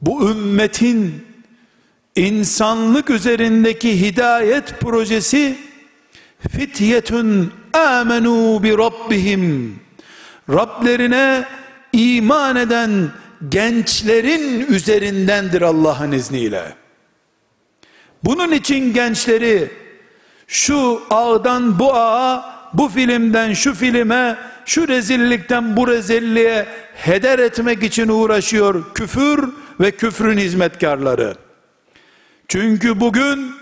Bu 0.00 0.30
ümmetin 0.30 1.29
insanlık 2.16 3.10
üzerindeki 3.10 4.00
hidayet 4.00 4.80
projesi 4.80 5.56
fityetun 6.48 7.52
amenu 7.72 8.62
bi 8.62 8.78
rabbihim 8.78 9.80
Rablerine 10.50 11.44
iman 11.92 12.56
eden 12.56 13.10
gençlerin 13.48 14.66
üzerindendir 14.66 15.62
Allah'ın 15.62 16.12
izniyle. 16.12 16.74
Bunun 18.24 18.52
için 18.52 18.92
gençleri 18.92 19.70
şu 20.46 21.02
ağdan 21.10 21.78
bu 21.78 21.94
ağa, 21.94 22.54
bu 22.74 22.88
filmden 22.88 23.52
şu 23.52 23.74
filme, 23.74 24.36
şu 24.66 24.88
rezillikten 24.88 25.76
bu 25.76 25.88
rezilliğe 25.88 26.66
heder 26.94 27.38
etmek 27.38 27.82
için 27.82 28.08
uğraşıyor 28.08 28.94
küfür 28.94 29.48
ve 29.80 29.90
küfrün 29.90 30.38
hizmetkarları. 30.38 31.34
Çünkü 32.50 33.00
bugün 33.00 33.54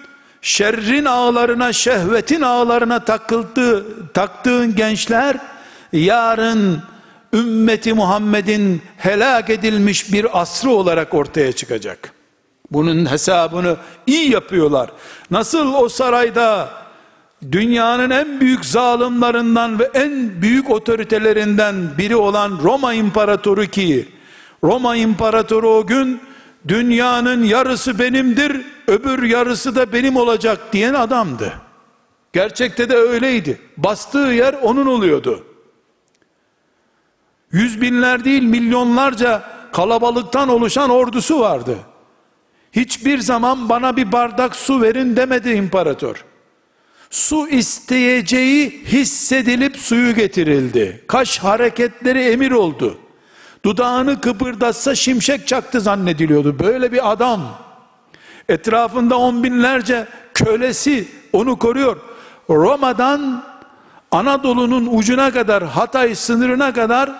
şerrin 0.42 1.04
ağlarına, 1.04 1.72
şehvetin 1.72 2.42
ağlarına 2.42 3.04
takıldı, 3.04 3.84
taktığın 4.12 4.74
gençler 4.74 5.36
yarın 5.92 6.82
ümmeti 7.34 7.94
Muhammed'in 7.94 8.82
helak 8.96 9.50
edilmiş 9.50 10.12
bir 10.12 10.40
asrı 10.40 10.70
olarak 10.70 11.14
ortaya 11.14 11.52
çıkacak. 11.52 12.12
Bunun 12.70 13.10
hesabını 13.10 13.76
iyi 14.06 14.30
yapıyorlar. 14.30 14.90
Nasıl 15.30 15.74
o 15.74 15.88
sarayda 15.88 16.68
dünyanın 17.52 18.10
en 18.10 18.40
büyük 18.40 18.64
zalimlerinden 18.64 19.78
ve 19.78 19.90
en 19.94 20.42
büyük 20.42 20.70
otoritelerinden 20.70 21.74
biri 21.98 22.16
olan 22.16 22.58
Roma 22.62 22.94
İmparatoru 22.94 23.66
ki 23.66 24.08
Roma 24.64 24.96
İmparatoru 24.96 25.68
o 25.68 25.86
gün 25.86 26.20
dünyanın 26.68 27.44
yarısı 27.44 27.98
benimdir 27.98 28.60
öbür 28.86 29.22
yarısı 29.22 29.74
da 29.74 29.92
benim 29.92 30.16
olacak 30.16 30.72
diyen 30.72 30.94
adamdı. 30.94 31.52
Gerçekte 32.32 32.88
de 32.88 32.96
öyleydi. 32.96 33.60
Bastığı 33.76 34.18
yer 34.18 34.54
onun 34.62 34.86
oluyordu. 34.86 35.44
Yüz 37.52 37.80
binler 37.80 38.24
değil 38.24 38.42
milyonlarca 38.42 39.42
kalabalıktan 39.72 40.48
oluşan 40.48 40.90
ordusu 40.90 41.40
vardı. 41.40 41.78
Hiçbir 42.72 43.18
zaman 43.18 43.68
bana 43.68 43.96
bir 43.96 44.12
bardak 44.12 44.56
su 44.56 44.82
verin 44.82 45.16
demedi 45.16 45.50
imparator. 45.50 46.24
Su 47.10 47.48
isteyeceği 47.48 48.84
hissedilip 48.84 49.76
suyu 49.76 50.14
getirildi. 50.14 51.04
Kaş 51.06 51.38
hareketleri 51.38 52.20
emir 52.20 52.50
oldu. 52.50 52.98
Dudağını 53.64 54.20
kıpırdatsa 54.20 54.94
şimşek 54.94 55.46
çaktı 55.46 55.80
zannediliyordu. 55.80 56.58
Böyle 56.58 56.92
bir 56.92 57.12
adam. 57.12 57.58
Etrafında 58.48 59.18
on 59.18 59.44
binlerce 59.44 60.06
kölesi 60.34 61.08
onu 61.32 61.58
koruyor. 61.58 61.96
Roma'dan 62.50 63.44
Anadolu'nun 64.10 64.88
ucuna 64.92 65.30
kadar 65.30 65.64
Hatay 65.64 66.14
sınırına 66.14 66.72
kadar 66.72 67.12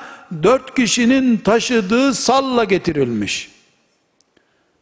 dört 0.43 0.75
kişinin 0.77 1.37
taşıdığı 1.37 2.15
salla 2.15 2.65
getirilmiş. 2.65 3.51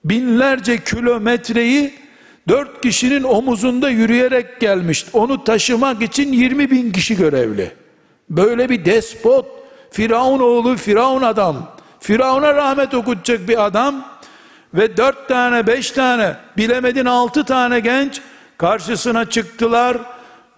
Binlerce 0.05 0.85
kilometreyi 0.85 1.95
dört 2.49 2.83
kişinin 2.83 3.23
omuzunda 3.23 3.91
yürüyerek 3.91 4.61
gelmiş. 4.61 5.07
Onu 5.13 5.45
taşımak 5.45 6.03
için 6.03 6.33
20 6.33 6.71
bin 6.71 6.93
kişi 6.93 7.17
görevli. 7.17 7.73
Böyle 8.31 8.69
bir 8.69 8.85
despot, 8.85 9.47
Firavun 9.91 10.41
oğlu, 10.41 10.77
Firavun 10.77 11.23
adam. 11.23 11.77
Firavun'a 12.01 12.55
rahmet 12.55 12.95
okutacak 12.95 13.49
bir 13.49 13.65
adam 13.65 14.05
ve 14.75 14.97
dört 14.97 15.29
tane, 15.29 15.67
beş 15.67 15.91
tane, 15.91 16.37
bilemedin 16.57 17.05
altı 17.05 17.45
tane 17.45 17.81
genç 17.81 18.21
karşısına 18.59 19.31
çıktılar. 19.31 19.97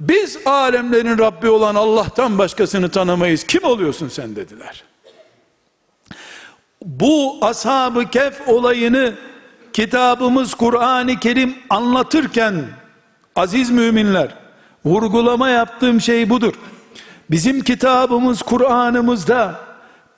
Biz 0.01 0.39
alemlerin 0.47 1.19
Rabbi 1.19 1.49
olan 1.49 1.75
Allah'tan 1.75 2.39
başkasını 2.39 2.91
tanımayız. 2.91 3.45
Kim 3.45 3.65
oluyorsun 3.65 4.09
sen 4.09 4.37
dediler. 4.37 4.85
Bu 6.85 7.39
ashab-ı 7.43 8.11
kef 8.11 8.49
olayını 8.49 9.15
kitabımız 9.73 10.55
Kur'an-ı 10.55 11.21
Kerim 11.21 11.55
anlatırken 11.71 12.65
aziz 13.37 13.71
müminler 13.71 14.35
vurgulama 14.85 15.49
yaptığım 15.49 16.01
şey 16.01 16.31
budur. 16.31 16.55
Bizim 17.31 17.61
kitabımız 17.61 18.43
Kur'an'ımızda 18.43 19.61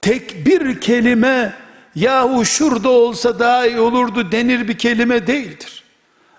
tek 0.03 0.46
bir 0.46 0.81
kelime 0.81 1.55
yahu 1.94 2.44
şurada 2.44 2.88
olsa 2.88 3.38
daha 3.38 3.66
iyi 3.66 3.81
olurdu 3.81 4.33
denir 4.33 4.68
bir 4.68 4.79
kelime 4.79 5.27
değildir. 5.27 5.85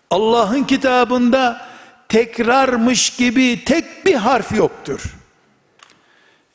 Allah'ın 0.09 0.63
kitabında 0.63 1.61
tekrarmış 2.09 3.09
gibi 3.09 3.63
tek 3.65 4.05
bir 4.05 4.15
harf 4.15 4.51
yoktur. 4.51 5.15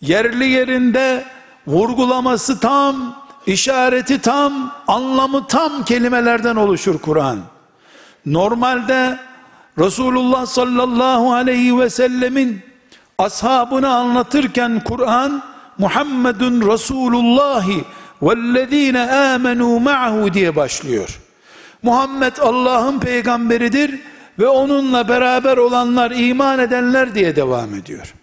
Yerli 0.01 0.49
yerinde 0.49 1.25
vurgulaması 1.67 2.61
tam, 2.61 3.25
işareti 3.47 4.21
tam, 4.21 4.75
anlamı 4.87 5.47
tam 5.47 5.85
kelimelerden 5.85 6.57
oluşur 6.57 6.99
Kur'an. 6.99 7.41
Normalde 8.27 9.19
Resulullah 9.79 10.47
sallallahu 10.47 11.33
aleyhi 11.33 11.79
ve 11.79 11.91
sellemin 11.91 12.63
ashabını 13.19 13.95
anlatırken 13.95 14.85
Kur'an 14.85 15.43
Muhammedun 15.79 16.73
Resulullahi 16.73 17.85
vellezine 18.23 19.13
amenu 19.13 19.81
ma'hu 19.81 20.35
diye 20.35 20.57
başlıyor. 20.57 21.21
Muhammed 21.83 22.37
Allah'ın 22.37 23.01
peygamberidir 23.01 24.01
ve 24.39 24.47
onunla 24.49 25.09
beraber 25.09 25.57
olanlar 25.57 26.11
iman 26.11 26.59
edenler 26.59 27.15
diye 27.15 27.37
devam 27.37 27.75
ediyor. 27.75 28.15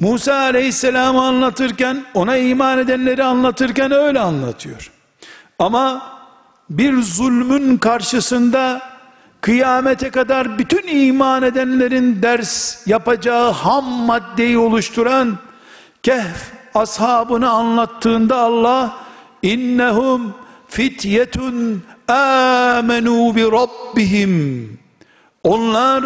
Musa 0.00 0.34
aleyhisselamı 0.34 1.22
anlatırken 1.22 2.04
ona 2.14 2.36
iman 2.36 2.78
edenleri 2.78 3.24
anlatırken 3.24 3.92
öyle 3.92 4.20
anlatıyor. 4.20 4.90
Ama 5.58 6.02
bir 6.70 7.02
zulmün 7.02 7.78
karşısında 7.78 8.93
kıyamete 9.44 10.10
kadar 10.10 10.58
bütün 10.58 10.86
iman 10.88 11.42
edenlerin 11.42 12.22
ders 12.22 12.86
yapacağı 12.86 13.50
ham 13.50 13.84
maddeyi 13.84 14.58
oluşturan 14.58 15.38
Kehf 16.02 16.52
ashabını 16.74 17.50
anlattığında 17.50 18.36
Allah 18.36 18.96
innehum 19.42 20.34
fityetun 20.68 21.82
amenu 22.08 23.36
bi 23.36 23.42
rabbihim 23.42 24.78
onlar 25.42 26.04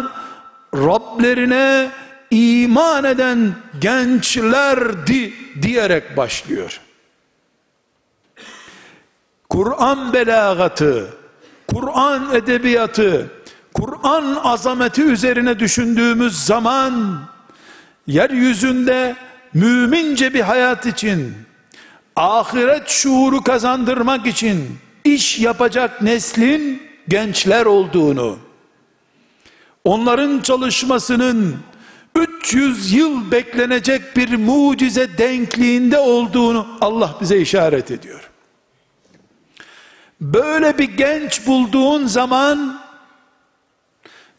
Rablerine 0.73 1.91
iman 2.31 3.03
eden 3.03 3.55
gençlerdi 3.81 5.33
diyerek 5.61 6.17
başlıyor. 6.17 6.81
Kur'an 9.49 10.13
belagatı, 10.13 11.18
Kur'an 11.73 12.35
edebiyatı, 12.35 13.31
Kur'an 13.73 14.39
azameti 14.43 15.03
üzerine 15.03 15.59
düşündüğümüz 15.59 16.45
zaman 16.45 17.21
yeryüzünde 18.07 19.15
mümince 19.53 20.33
bir 20.33 20.41
hayat 20.41 20.85
için 20.85 21.33
ahiret 22.15 22.89
şuuru 22.89 23.43
kazandırmak 23.43 24.27
için 24.27 24.77
iş 25.03 25.39
yapacak 25.39 26.01
neslin 26.01 26.81
gençler 27.07 27.65
olduğunu 27.65 28.37
onların 29.83 30.41
çalışmasının 30.41 31.57
300 32.15 32.93
yıl 32.93 33.31
beklenecek 33.31 34.17
bir 34.17 34.37
mucize 34.37 35.17
denkliğinde 35.17 35.97
olduğunu 35.97 36.67
Allah 36.81 37.15
bize 37.21 37.37
işaret 37.37 37.91
ediyor. 37.91 38.28
Böyle 40.20 40.78
bir 40.78 40.96
genç 40.96 41.46
bulduğun 41.46 42.06
zaman 42.06 42.80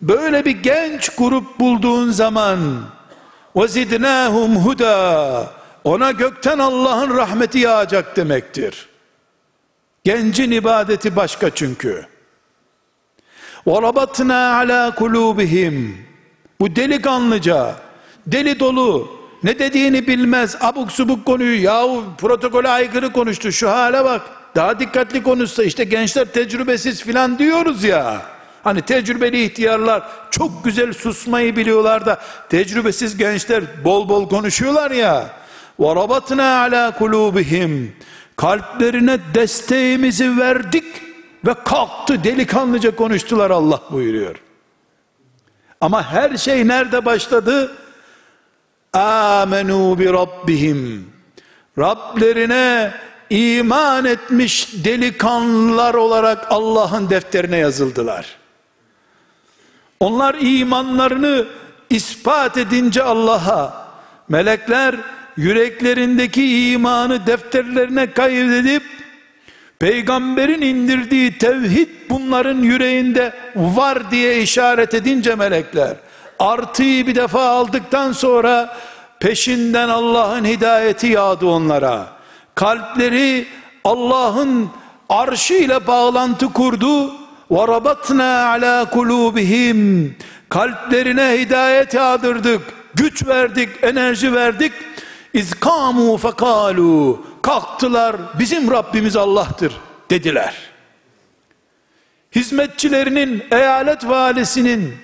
böyle 0.02 0.46
bir 0.46 0.52
genç 0.64 1.10
grup 1.10 1.60
bulduğun 1.60 2.12
zaman 2.12 2.60
وَزِدْنَاهُمْ 3.56 4.56
huda 4.56 5.52
ona 5.84 6.12
gökten 6.12 6.60
Allah'ın 6.60 7.18
rahmeti 7.18 7.60
yağacak 7.60 8.16
demektir. 8.16 8.90
Gencin 10.04 10.52
ibadeti 10.52 11.16
başka 11.16 11.50
çünkü. 11.50 12.06
وَرَبَطْنَا 13.66 14.62
عَلَى 14.62 14.92
قُلُوبِهِمْ 14.92 15.92
Bu 16.60 16.76
delikanlıca, 16.76 17.76
deli 18.28 18.60
dolu, 18.60 19.10
ne 19.44 19.60
dediğini 19.60 20.08
bilmez, 20.08 20.58
abuk 20.62 20.92
subuk 20.92 21.26
konuyu, 21.26 21.64
yahu 21.64 22.04
protokole 22.18 22.70
aykırı 22.70 23.14
konuştu, 23.14 23.52
şu 23.52 23.70
hale 23.70 24.06
bak, 24.06 24.22
daha 24.56 24.80
dikkatli 24.80 25.24
konuşsa, 25.24 25.64
işte 25.64 25.84
gençler 25.84 26.26
tecrübesiz 26.26 27.04
filan 27.04 27.40
diyoruz 27.40 27.84
ya, 27.84 28.22
hani 28.64 28.82
tecrübeli 28.82 29.44
ihtiyarlar, 29.44 30.04
çok 30.32 30.66
güzel 30.66 30.94
susmayı 30.94 31.56
biliyorlar 31.56 32.06
da, 32.06 32.22
tecrübesiz 32.50 33.18
gençler 33.18 33.64
bol 33.84 34.10
bol 34.10 34.30
konuşuyorlar 34.30 34.92
ya, 34.92 35.30
وَرَبَطْنَا 35.80 36.70
عَلَى 36.70 36.92
قُلُوبِهِمْ 36.98 37.88
Kalplerine 38.36 39.20
desteğimizi 39.34 40.38
verdik, 40.38 40.86
ve 41.46 41.54
kalktı 41.66 42.24
delikanlıca 42.24 42.96
konuştular 42.96 43.52
Allah 43.52 43.82
buyuruyor. 43.92 44.36
Ama 45.82 46.12
her 46.12 46.38
şey 46.38 46.68
nerede 46.68 47.06
başladı? 47.06 47.78
Amenu 48.94 50.00
bi 50.00 50.14
rabbihim. 50.14 51.10
Rablerine 51.78 52.94
iman 53.31 54.05
etmiş 54.05 54.69
delikanlılar 54.85 55.95
olarak 55.95 56.47
Allah'ın 56.51 57.11
defterine 57.11 57.57
yazıldılar. 57.57 58.27
Onlar 60.01 60.37
imanlarını 60.41 61.47
ispat 61.91 62.57
edince 62.57 63.03
Allah'a 63.03 63.89
melekler 64.29 64.95
yüreklerindeki 65.37 66.73
imanı 66.73 67.27
defterlerine 67.27 68.13
kaydedip 68.13 68.83
peygamberin 69.79 70.63
indirdiği 70.63 71.39
tevhid 71.39 71.89
bunların 72.11 72.59
yüreğinde 72.59 73.33
var 73.57 74.11
diye 74.11 74.43
işaret 74.43 74.95
edince 74.95 75.35
melekler 75.35 75.97
artıyı 76.39 77.07
bir 77.07 77.15
defa 77.15 77.43
aldıktan 77.43 78.13
sonra 78.13 78.77
peşinden 79.21 79.89
Allah'ın 79.89 80.45
hidayeti 80.45 81.07
yağdı 81.07 81.47
onlara 81.47 82.20
kalpleri 82.60 83.48
Allah'ın 83.84 84.70
arşı 85.10 85.54
ile 85.54 85.88
bağlantı 85.88 86.54
kurdu 86.54 87.12
وَرَبَطْنَا 87.52 88.58
عَلَى 88.58 88.84
قُلُوبِهِمْ 88.84 90.10
kalplerine 90.50 91.38
hidayet 91.40 91.94
yağdırdık 91.94 92.62
güç 92.96 93.28
verdik 93.28 93.70
enerji 93.82 94.34
verdik 94.34 94.74
İzkamu 95.34 96.18
fekalu 96.18 97.26
kalktılar 97.42 98.16
bizim 98.40 98.72
Rabbimiz 98.72 99.16
Allah'tır 99.16 99.74
dediler. 100.10 100.56
Hizmetçilerinin, 102.36 103.44
eyalet 103.52 104.08
valisinin 104.08 104.96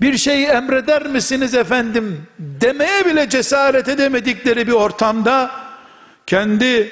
bir 0.00 0.16
şeyi 0.16 0.46
emreder 0.46 1.06
misiniz 1.06 1.54
efendim 1.54 2.26
demeye 2.38 3.06
bile 3.06 3.28
cesaret 3.28 3.88
edemedikleri 3.88 4.66
bir 4.66 4.72
ortamda 4.72 5.50
kendi 6.31 6.91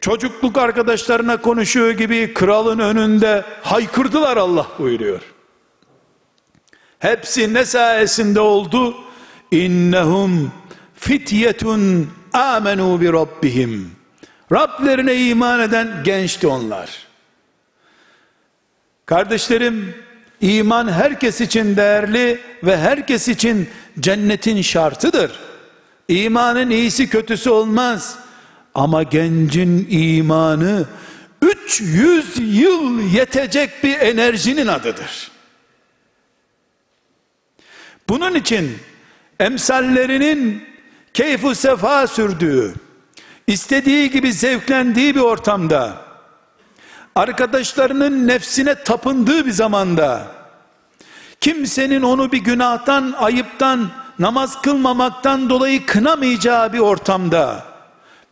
çocukluk 0.00 0.58
arkadaşlarına 0.58 1.36
konuşuyor 1.36 1.90
gibi 1.90 2.34
kralın 2.34 2.78
önünde 2.78 3.44
haykırdılar 3.62 4.36
Allah 4.36 4.66
buyuruyor. 4.78 5.20
Hepsi 6.98 7.54
ne 7.54 7.64
sayesinde 7.64 8.40
oldu? 8.40 8.96
İnnehum 9.50 10.52
fityetun 10.94 12.10
amenu 12.32 13.00
bi 13.00 13.12
rabbihim. 13.12 13.90
Rablerine 14.52 15.14
iman 15.14 15.60
eden 15.60 16.02
gençti 16.04 16.46
onlar. 16.46 17.06
Kardeşlerim, 19.06 19.94
iman 20.40 20.92
herkes 20.92 21.40
için 21.40 21.76
değerli 21.76 22.40
ve 22.62 22.76
herkes 22.76 23.28
için 23.28 23.68
cennetin 24.00 24.62
şartıdır. 24.62 25.32
İmanın 26.08 26.70
iyisi 26.70 27.08
kötüsü 27.08 27.50
olmaz. 27.50 28.29
Ama 28.74 29.02
gencin 29.02 29.86
imanı 29.90 30.86
300 31.42 32.38
yıl 32.38 33.00
yetecek 33.00 33.84
bir 33.84 34.00
enerjinin 34.00 34.66
adıdır. 34.66 35.30
Bunun 38.08 38.34
için 38.34 38.78
emsallerinin 39.40 40.64
keyfu 41.14 41.54
sefa 41.54 42.06
sürdüğü, 42.06 42.74
istediği 43.46 44.10
gibi 44.10 44.32
zevklendiği 44.32 45.14
bir 45.14 45.20
ortamda, 45.20 45.96
arkadaşlarının 47.14 48.28
nefsine 48.28 48.74
tapındığı 48.74 49.46
bir 49.46 49.50
zamanda, 49.50 50.26
kimsenin 51.40 52.02
onu 52.02 52.32
bir 52.32 52.38
günahtan, 52.38 53.14
ayıptan, 53.18 53.90
namaz 54.18 54.62
kılmamaktan 54.62 55.50
dolayı 55.50 55.86
kınamayacağı 55.86 56.72
bir 56.72 56.78
ortamda, 56.78 57.69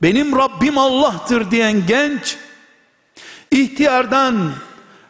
benim 0.02 0.37
Rabbim 0.37 0.78
Allah'tır 0.78 1.50
diyen 1.50 1.87
genç, 1.87 2.37
ihtiyardan, 3.50 4.52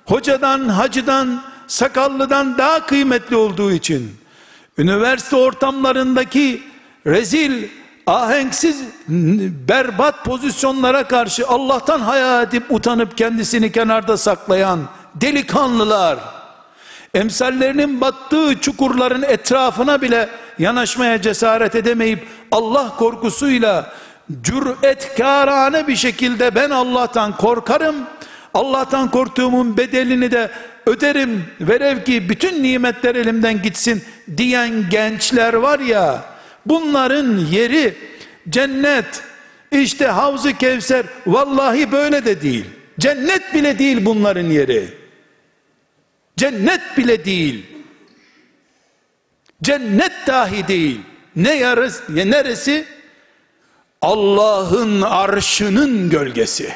hocadan, 0.06 0.68
hacıdan, 0.68 1.42
sakallıdan 1.66 2.58
daha 2.58 2.86
kıymetli 2.86 3.36
olduğu 3.36 3.72
için, 3.72 4.16
üniversite 4.78 5.36
ortamlarındaki 5.36 6.62
rezil, 7.06 7.68
ahenksiz, 8.06 8.82
berbat 9.68 10.24
pozisyonlara 10.24 11.08
karşı 11.08 11.46
Allah'tan 11.46 12.00
haya 12.00 12.42
edip 12.42 12.64
utanıp 12.70 13.18
kendisini 13.18 13.72
kenarda 13.72 14.16
saklayan 14.16 14.80
delikanlılar, 15.14 16.18
emsallerinin 17.14 18.00
battığı 18.00 18.60
çukurların 18.60 19.22
etrafına 19.22 20.02
bile 20.02 20.28
yanaşmaya 20.58 21.22
cesaret 21.22 21.74
edemeyip 21.74 22.28
Allah 22.52 22.96
korkusuyla 22.96 23.92
cüretkârane 24.42 25.88
bir 25.88 25.96
şekilde 25.96 26.54
ben 26.54 26.70
Allah'tan 26.70 27.36
korkarım, 27.36 27.96
Allah'tan 28.54 29.10
korktuğumun 29.10 29.76
bedelini 29.76 30.30
de 30.30 30.50
öderim, 30.86 31.44
verev 31.60 32.04
ki 32.04 32.28
bütün 32.28 32.62
nimetler 32.62 33.14
elimden 33.14 33.62
gitsin 33.62 34.04
diyen 34.36 34.90
gençler 34.90 35.54
var 35.54 35.78
ya, 35.78 36.24
bunların 36.66 37.38
yeri 37.38 37.94
cennet, 38.48 39.22
işte 39.72 40.06
Havz-ı 40.06 40.52
Kevser, 40.52 41.06
vallahi 41.26 41.92
böyle 41.92 42.24
de 42.24 42.42
değil. 42.42 42.64
Cennet 43.00 43.54
bile 43.54 43.78
değil 43.78 44.04
bunların 44.04 44.50
yeri. 44.50 44.88
Cennet 46.36 46.80
bile 46.96 47.24
değil. 47.24 47.66
Cennet 49.62 50.12
dahi 50.26 50.68
değil. 50.68 51.00
Ne 51.36 51.54
yarısı, 51.54 52.16
neresi? 52.16 52.97
Allah'ın 54.02 55.02
arşının 55.02 56.10
gölgesi. 56.10 56.74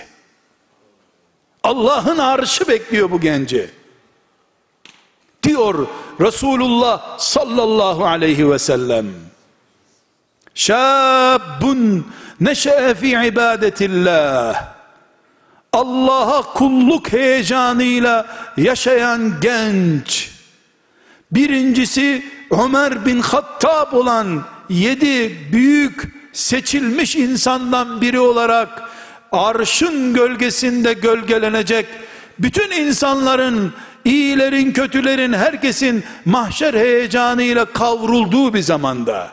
Allah'ın 1.62 2.18
arşı 2.18 2.68
bekliyor 2.68 3.10
bu 3.10 3.20
genci. 3.20 3.70
Diyor 5.42 5.86
Resulullah 6.20 7.18
sallallahu 7.18 8.06
aleyhi 8.06 8.50
ve 8.50 8.58
sellem. 8.58 9.06
Şabun 10.54 12.06
neşe'e 12.40 12.94
fi 12.94 13.08
ibadetillah. 13.08 14.64
Allah'a 15.72 16.42
kulluk 16.42 17.12
heyecanıyla 17.12 18.26
yaşayan 18.56 19.34
genç. 19.40 20.30
Birincisi 21.32 22.24
Ömer 22.50 23.06
bin 23.06 23.20
Hattab 23.20 23.92
olan 23.92 24.44
yedi 24.68 25.52
büyük 25.52 26.21
seçilmiş 26.32 27.16
insandan 27.16 28.00
biri 28.00 28.20
olarak 28.20 28.82
arşın 29.32 30.14
gölgesinde 30.14 30.92
gölgelenecek 30.92 31.86
bütün 32.38 32.70
insanların 32.70 33.72
iyilerin 34.04 34.72
kötülerin 34.72 35.32
herkesin 35.32 36.04
mahşer 36.24 36.74
heyecanıyla 36.74 37.64
kavrulduğu 37.64 38.54
bir 38.54 38.60
zamanda. 38.60 39.32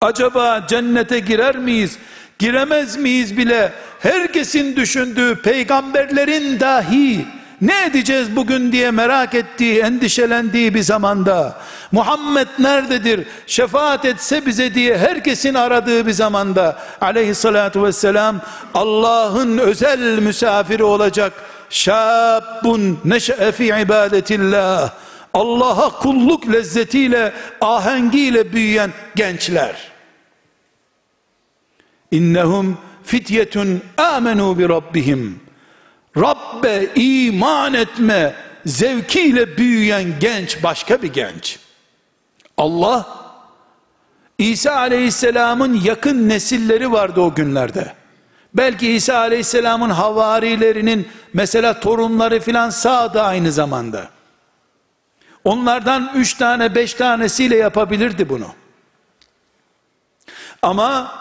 Acaba 0.00 0.66
cennete 0.68 1.18
girer 1.18 1.56
miyiz 1.56 1.98
giremez 2.38 2.96
miyiz 2.96 3.36
bile? 3.36 3.72
Herkesin 4.00 4.76
düşündüğü 4.76 5.42
peygamberlerin 5.42 6.60
dahi 6.60 7.26
ne 7.60 7.84
edeceğiz 7.84 8.36
bugün 8.36 8.72
diye 8.72 8.90
merak 8.90 9.34
ettiği, 9.34 9.80
endişelendiği 9.80 10.74
bir 10.74 10.80
zamanda, 10.82 11.58
Muhammed 11.92 12.48
nerededir, 12.58 13.26
şefaat 13.46 14.04
etse 14.04 14.46
bize 14.46 14.74
diye 14.74 14.98
herkesin 14.98 15.54
aradığı 15.54 16.06
bir 16.06 16.12
zamanda, 16.12 16.78
aleyhissalatu 17.00 17.84
vesselam, 17.84 18.40
Allah'ın 18.74 19.58
özel 19.58 20.18
misafiri 20.18 20.84
olacak, 20.84 21.32
şabun 21.70 22.98
neşe'e 23.04 23.52
fi 23.52 23.66
ibadetillah, 23.66 24.90
Allah'a 25.34 25.90
kulluk 25.90 26.52
lezzetiyle, 26.52 27.32
ahengiyle 27.60 28.52
büyüyen 28.52 28.90
gençler. 29.16 29.76
İnnehum 32.10 32.78
fityetun 33.04 33.82
amenu 33.98 34.58
bi 34.58 34.68
rabbihim. 34.68 35.45
Rabbe 36.16 36.90
iman 36.94 37.74
etme 37.74 38.34
zevkiyle 38.66 39.56
büyüyen 39.56 40.18
genç 40.20 40.62
başka 40.62 41.02
bir 41.02 41.12
genç. 41.12 41.58
Allah 42.56 43.06
İsa 44.38 44.76
aleyhisselamın 44.76 45.74
yakın 45.74 46.28
nesilleri 46.28 46.92
vardı 46.92 47.20
o 47.20 47.34
günlerde. 47.34 47.94
Belki 48.54 48.92
İsa 48.92 49.18
aleyhisselamın 49.18 49.90
havarilerinin 49.90 51.08
mesela 51.32 51.80
torunları 51.80 52.40
filan 52.40 52.70
sağdı 52.70 53.22
aynı 53.22 53.52
zamanda. 53.52 54.08
Onlardan 55.44 56.12
üç 56.14 56.34
tane 56.34 56.74
beş 56.74 56.94
tanesiyle 56.94 57.56
yapabilirdi 57.56 58.28
bunu. 58.28 58.46
Ama 60.62 61.18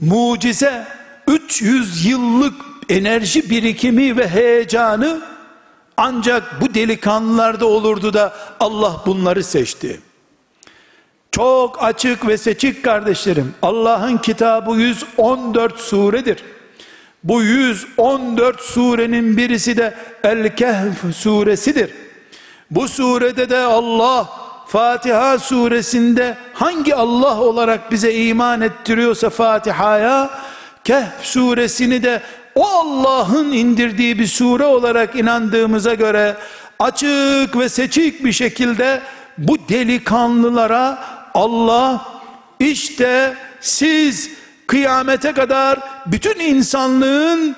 mucize 0.00 0.86
300 1.26 2.06
yıllık 2.06 2.73
enerji 2.88 3.50
birikimi 3.50 4.16
ve 4.16 4.28
heyecanı 4.28 5.22
ancak 5.96 6.60
bu 6.60 6.74
delikanlılarda 6.74 7.66
olurdu 7.66 8.12
da 8.14 8.34
Allah 8.60 9.00
bunları 9.06 9.44
seçti. 9.44 10.00
Çok 11.30 11.84
açık 11.84 12.28
ve 12.28 12.38
seçik 12.38 12.84
kardeşlerim. 12.84 13.54
Allah'ın 13.62 14.18
kitabı 14.18 14.70
114 14.70 15.80
suredir. 15.80 16.44
Bu 17.24 17.42
114 17.42 18.60
surenin 18.60 19.36
birisi 19.36 19.76
de 19.76 19.94
El-Kehf 20.24 21.16
suresidir. 21.16 21.90
Bu 22.70 22.88
surede 22.88 23.50
de 23.50 23.58
Allah 23.58 24.28
Fatiha 24.66 25.38
suresinde 25.38 26.36
hangi 26.54 26.94
Allah 26.94 27.40
olarak 27.40 27.92
bize 27.92 28.14
iman 28.14 28.60
ettiriyorsa 28.60 29.30
Fatiha'ya 29.30 30.30
Kehf 30.84 31.22
suresini 31.22 32.02
de 32.02 32.22
o 32.54 32.66
Allah'ın 32.66 33.52
indirdiği 33.52 34.18
bir 34.18 34.26
sure 34.26 34.64
olarak 34.64 35.16
inandığımıza 35.16 35.94
göre 35.94 36.36
açık 36.78 37.56
ve 37.56 37.68
seçik 37.68 38.24
bir 38.24 38.32
şekilde 38.32 39.00
bu 39.38 39.56
delikanlılara 39.68 41.04
Allah 41.34 42.06
işte 42.60 43.34
siz 43.60 44.30
kıyamete 44.66 45.32
kadar 45.32 45.78
bütün 46.06 46.40
insanlığın 46.40 47.56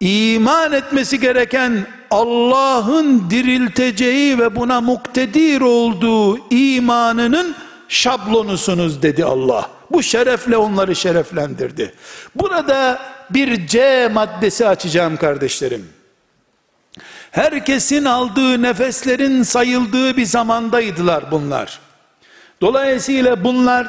iman 0.00 0.72
etmesi 0.72 1.20
gereken 1.20 1.86
Allah'ın 2.10 3.30
dirilteceği 3.30 4.38
ve 4.38 4.56
buna 4.56 4.80
muktedir 4.80 5.60
olduğu 5.60 6.50
imanının 6.50 7.54
şablonusunuz 7.88 9.02
dedi 9.02 9.24
Allah. 9.24 9.70
Bu 9.90 10.02
şerefle 10.02 10.56
onları 10.56 10.96
şereflendirdi. 10.96 11.94
Burada 12.34 12.98
bir 13.30 13.66
C 13.66 14.08
maddesi 14.12 14.68
açacağım 14.68 15.16
kardeşlerim. 15.16 15.88
Herkesin 17.30 18.04
aldığı 18.04 18.62
nefeslerin 18.62 19.42
sayıldığı 19.42 20.16
bir 20.16 20.24
zamandaydılar 20.24 21.30
bunlar. 21.30 21.80
Dolayısıyla 22.60 23.44
bunlar 23.44 23.88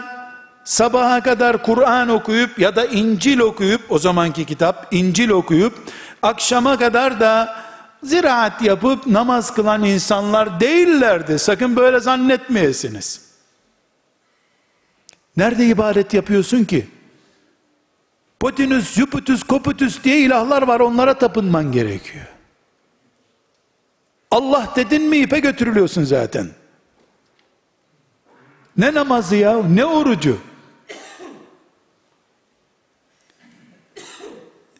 sabaha 0.63 1.23
kadar 1.23 1.63
Kur'an 1.63 2.09
okuyup 2.09 2.59
ya 2.59 2.75
da 2.75 2.85
İncil 2.85 3.39
okuyup 3.39 3.81
o 3.89 3.99
zamanki 3.99 4.45
kitap 4.45 4.87
İncil 4.91 5.29
okuyup 5.29 5.73
akşama 6.21 6.77
kadar 6.77 7.19
da 7.19 7.55
ziraat 8.03 8.61
yapıp 8.61 9.07
namaz 9.07 9.53
kılan 9.53 9.83
insanlar 9.83 10.59
değillerdi. 10.59 11.39
Sakın 11.39 11.75
böyle 11.75 11.99
zannetmeyesiniz. 11.99 13.21
Nerede 15.37 15.65
ibadet 15.65 16.13
yapıyorsun 16.13 16.65
ki? 16.65 16.87
Potinus, 18.39 18.93
Jupiter, 18.93 19.39
Koputus 19.47 20.03
diye 20.03 20.19
ilahlar 20.19 20.61
var 20.61 20.79
onlara 20.79 21.17
tapınman 21.17 21.71
gerekiyor. 21.71 22.25
Allah 24.31 24.73
dedin 24.75 25.01
mi 25.09 25.17
ipe 25.17 25.39
götürülüyorsun 25.39 26.03
zaten. 26.03 26.49
Ne 28.77 28.93
namazı 28.93 29.35
ya, 29.35 29.63
ne 29.63 29.85
orucu? 29.85 30.39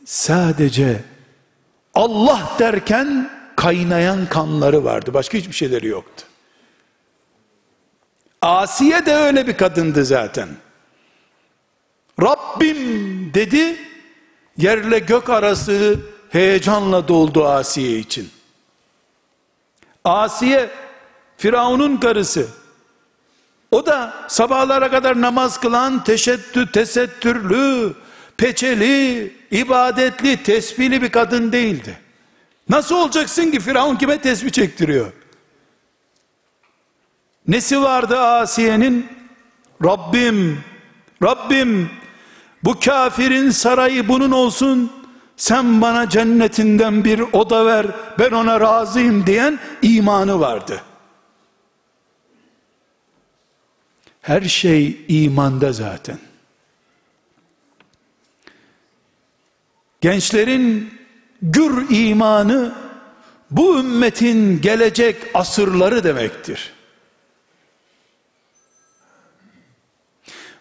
Sadece 0.05 1.03
Allah 1.93 2.55
derken 2.59 3.29
kaynayan 3.55 4.25
kanları 4.29 4.83
vardı. 4.83 5.13
Başka 5.13 5.37
hiçbir 5.37 5.53
şeyleri 5.53 5.87
yoktu. 5.87 6.25
Asiye 8.41 9.05
de 9.05 9.15
öyle 9.15 9.47
bir 9.47 9.57
kadındı 9.57 10.05
zaten. 10.05 10.49
Rabbim 12.22 13.34
dedi, 13.34 13.78
yerle 14.57 14.99
gök 14.99 15.30
arası 15.30 15.99
heyecanla 16.30 17.07
doldu 17.07 17.45
Asiye 17.45 17.99
için. 17.99 18.30
Asiye, 20.03 20.70
Firavun'un 21.38 21.97
karısı. 21.97 22.47
O 23.72 23.86
da 23.86 24.26
sabahlara 24.28 24.91
kadar 24.91 25.22
namaz 25.22 25.59
kılan, 25.59 26.03
teşettü, 26.03 26.72
tesettürlü, 26.72 27.93
peçeli, 28.38 29.34
ibadetli, 29.51 30.43
tesbihli 30.43 31.01
bir 31.01 31.09
kadın 31.09 31.51
değildi. 31.51 31.99
Nasıl 32.70 32.95
olacaksın 32.95 33.51
ki 33.51 33.59
Firavun 33.59 33.95
kime 33.95 34.22
tesbih 34.22 34.51
çektiriyor? 34.51 35.11
Nesi 37.47 37.82
vardı 37.82 38.20
Asiye'nin? 38.20 39.07
Rabbim, 39.84 40.63
Rabbim 41.24 41.89
bu 42.63 42.79
kafirin 42.79 43.49
sarayı 43.49 44.07
bunun 44.07 44.31
olsun, 44.31 44.91
sen 45.37 45.81
bana 45.81 46.09
cennetinden 46.09 47.03
bir 47.03 47.19
oda 47.19 47.65
ver, 47.65 47.87
ben 48.19 48.31
ona 48.31 48.59
razıyım 48.59 49.27
diyen 49.27 49.59
imanı 49.81 50.39
vardı. 50.39 50.81
Her 54.21 54.41
şey 54.41 55.05
imanda 55.07 55.73
zaten. 55.73 56.19
Gençlerin 60.01 60.93
gür 61.41 61.89
imanı 61.89 62.75
bu 63.51 63.79
ümmetin 63.79 64.61
gelecek 64.61 65.15
asırları 65.33 66.03
demektir. 66.03 66.73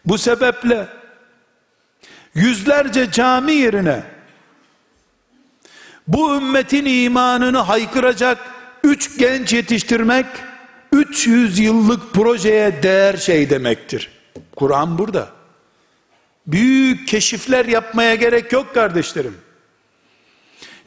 Bu 0.05 0.19
sebeple 0.19 0.89
yüzlerce 2.37 3.11
cami 3.11 3.53
yerine 3.53 4.03
bu 6.09 6.37
ümmetin 6.37 6.85
imanını 6.85 7.59
haykıracak 7.59 8.39
üç 8.85 9.19
genç 9.19 9.53
yetiştirmek 9.53 10.27
300 10.93 11.59
yıllık 11.59 12.15
projeye 12.15 12.83
değer 12.83 13.17
şey 13.17 13.51
demektir. 13.51 14.11
Kur'an 14.57 14.99
burada. 14.99 15.29
Büyük 16.47 17.09
keşifler 17.09 17.65
yapmaya 17.65 18.15
gerek 18.15 18.53
yok 18.53 18.75
kardeşlerim. 18.75 19.37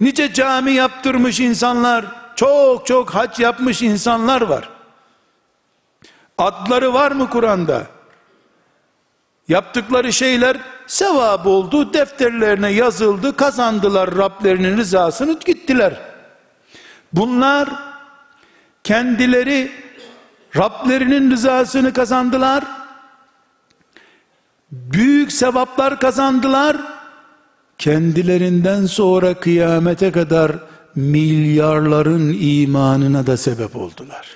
Nice 0.02 0.34
cami 0.34 0.72
yaptırmış 0.72 1.39
insanlar, 1.39 2.06
çok 2.36 2.88
çok 2.88 3.16
hac 3.16 3.39
yapmış 3.39 3.82
insanlar 3.82 4.41
var. 4.41 4.70
Adları 6.38 6.93
var 6.93 7.12
mı 7.12 7.30
Kur'an'da? 7.30 7.99
Yaptıkları 9.50 10.14
şeyler 10.14 10.58
sevap 10.88 11.47
oldu, 11.47 11.93
defterlerine 11.93 12.70
yazıldı, 12.72 13.36
kazandılar 13.36 14.16
Rablerinin 14.18 14.78
rızasını 14.78 15.39
gittiler. 15.45 16.02
Bunlar 17.14 17.70
kendileri 18.84 19.72
Rablerinin 20.58 21.32
rızasını 21.32 21.93
kazandılar. 21.93 22.64
Büyük 24.72 25.32
sevaplar 25.32 26.00
kazandılar. 26.00 26.78
Kendilerinden 27.78 28.86
sonra 28.86 29.34
kıyamete 29.34 30.12
kadar 30.12 30.52
milyarların 30.95 32.38
imanına 32.39 33.28
da 33.28 33.38
sebep 33.38 33.76
oldular. 33.76 34.28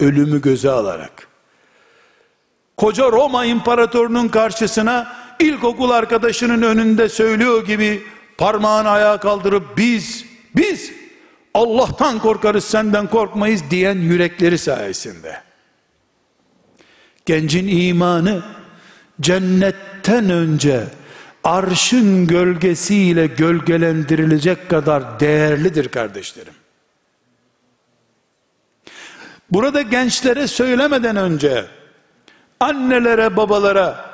Ölümü 0.00 0.40
göze 0.40 0.70
alarak 0.70 1.33
koca 2.76 3.12
Roma 3.12 3.44
imparatorunun 3.44 4.28
karşısına 4.28 5.12
ilkokul 5.40 5.90
arkadaşının 5.90 6.62
önünde 6.62 7.08
söylüyor 7.08 7.66
gibi 7.66 8.02
parmağını 8.38 8.88
ayağa 8.90 9.20
kaldırıp 9.20 9.76
biz, 9.76 10.24
biz 10.56 10.92
Allah'tan 11.54 12.18
korkarız 12.18 12.64
senden 12.64 13.06
korkmayız 13.06 13.62
diyen 13.70 13.98
yürekleri 13.98 14.58
sayesinde. 14.58 15.42
Gencin 17.26 17.68
imanı 17.68 18.42
cennetten 19.20 20.30
önce 20.30 20.84
arşın 21.44 22.26
gölgesiyle 22.26 23.26
gölgelendirilecek 23.26 24.70
kadar 24.70 25.20
değerlidir 25.20 25.88
kardeşlerim. 25.88 26.54
Burada 29.50 29.82
gençlere 29.82 30.46
söylemeden 30.46 31.16
önce 31.16 31.64
annelere, 32.64 33.36
babalara, 33.36 34.10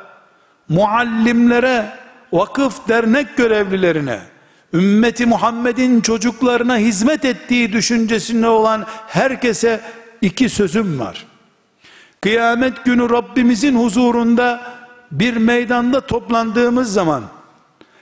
muallimlere, 0.69 1.87
vakıf 2.33 2.89
dernek 2.89 3.37
görevlilerine, 3.37 4.21
ümmeti 4.75 5.27
Muhammed'in 5.27 6.01
çocuklarına 6.01 6.77
hizmet 6.77 7.25
ettiği 7.25 7.73
düşüncesinde 7.73 8.49
olan 8.49 8.87
herkese 9.07 9.81
iki 10.21 10.49
sözüm 10.49 11.01
var. 11.01 11.27
Kıyamet 12.21 12.85
günü 12.85 13.11
Rabbimizin 13.11 13.77
huzurunda 13.77 14.61
bir 15.11 15.37
meydanda 15.37 16.01
toplandığımız 16.01 16.93
zaman 16.93 17.25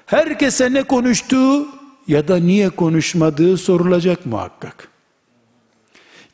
herkese 0.07 0.73
ne 0.73 0.83
konuştuğu 0.83 1.69
ya 2.09 2.29
da 2.29 2.37
niye 2.37 2.71
konuşmadığı 2.71 3.57
sorulacak 3.57 4.27
muhakkak. 4.27 4.89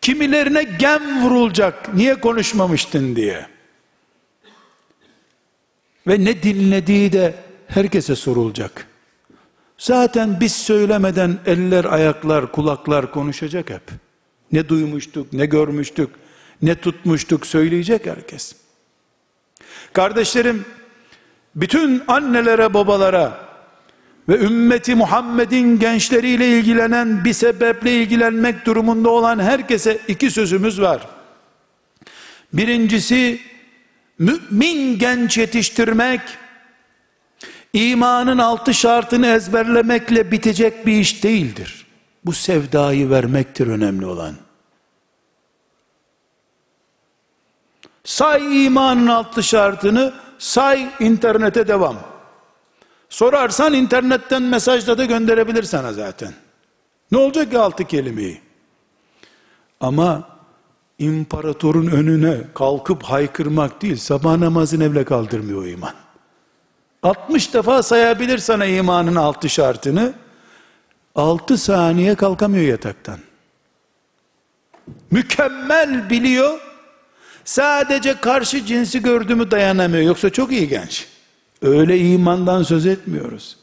Kimilerine 0.00 0.62
gem 0.62 1.22
vurulacak 1.22 1.94
niye 1.94 2.14
konuşmamıştın 2.14 3.16
diye. 3.16 3.53
Ve 6.06 6.24
ne 6.24 6.42
dinlediği 6.42 7.12
de 7.12 7.34
herkese 7.66 8.16
sorulacak. 8.16 8.86
Zaten 9.78 10.40
biz 10.40 10.52
söylemeden 10.52 11.38
eller, 11.46 11.84
ayaklar, 11.84 12.52
kulaklar 12.52 13.10
konuşacak 13.12 13.70
hep. 13.70 13.82
Ne 14.52 14.68
duymuştuk, 14.68 15.32
ne 15.32 15.46
görmüştük, 15.46 16.10
ne 16.62 16.74
tutmuştuk 16.74 17.46
söyleyecek 17.46 18.06
herkes. 18.06 18.56
Kardeşlerim, 19.92 20.64
bütün 21.54 22.02
annelere, 22.06 22.74
babalara 22.74 23.44
ve 24.28 24.38
ümmeti 24.38 24.94
Muhammed'in 24.94 25.78
gençleriyle 25.78 26.48
ilgilenen 26.48 27.24
bir 27.24 27.32
sebeple 27.32 27.92
ilgilenmek 27.92 28.66
durumunda 28.66 29.10
olan 29.10 29.38
herkese 29.38 29.98
iki 30.08 30.30
sözümüz 30.30 30.80
var. 30.80 31.08
Birincisi, 32.52 33.40
mümin 34.18 34.98
genç 34.98 35.38
yetiştirmek, 35.38 36.20
imanın 37.72 38.38
altı 38.38 38.74
şartını 38.74 39.26
ezberlemekle 39.26 40.30
bitecek 40.30 40.86
bir 40.86 40.92
iş 40.92 41.24
değildir. 41.24 41.86
Bu 42.24 42.32
sevdayı 42.32 43.10
vermektir 43.10 43.66
önemli 43.66 44.06
olan. 44.06 44.34
Say 48.04 48.66
imanın 48.66 49.06
altı 49.06 49.42
şartını, 49.42 50.14
say 50.38 50.88
internete 51.00 51.68
devam. 51.68 51.96
Sorarsan 53.08 53.74
internetten 53.74 54.42
mesajla 54.42 54.98
da 54.98 55.04
gönderebilir 55.04 55.62
sana 55.62 55.92
zaten. 55.92 56.34
Ne 57.12 57.18
olacak 57.18 57.50
ki 57.50 57.58
altı 57.58 57.84
kelimeyi? 57.84 58.40
Ama 59.80 60.33
imparatorun 60.98 61.86
önüne 61.86 62.36
kalkıp 62.54 63.02
haykırmak 63.02 63.82
değil, 63.82 63.96
sabah 63.96 64.36
namazını 64.36 64.92
bile 64.92 65.04
kaldırmıyor 65.04 65.66
iman. 65.66 65.94
60 67.02 67.54
defa 67.54 67.82
sayabilir 67.82 68.38
sana 68.38 68.66
imanın 68.66 69.16
altı 69.16 69.48
şartını. 69.48 70.12
6 71.14 71.58
saniye 71.58 72.14
kalkamıyor 72.14 72.64
yataktan. 72.64 73.18
Mükemmel 75.10 76.10
biliyor. 76.10 76.60
Sadece 77.44 78.20
karşı 78.20 78.66
cinsi 78.66 79.02
gördü 79.02 79.34
mü 79.34 79.50
dayanamıyor. 79.50 80.02
Yoksa 80.02 80.30
çok 80.30 80.52
iyi 80.52 80.68
genç. 80.68 81.06
Öyle 81.62 81.98
imandan 81.98 82.62
söz 82.62 82.86
etmiyoruz. 82.86 83.56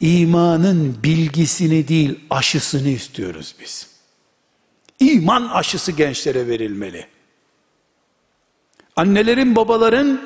İmanın 0.00 0.96
bilgisini 1.02 1.88
değil 1.88 2.20
aşısını 2.30 2.88
istiyoruz 2.88 3.54
biz. 3.60 3.93
İman 5.12 5.48
aşısı 5.48 5.92
gençlere 5.92 6.48
verilmeli. 6.48 7.06
Annelerin, 8.96 9.56
babaların 9.56 10.20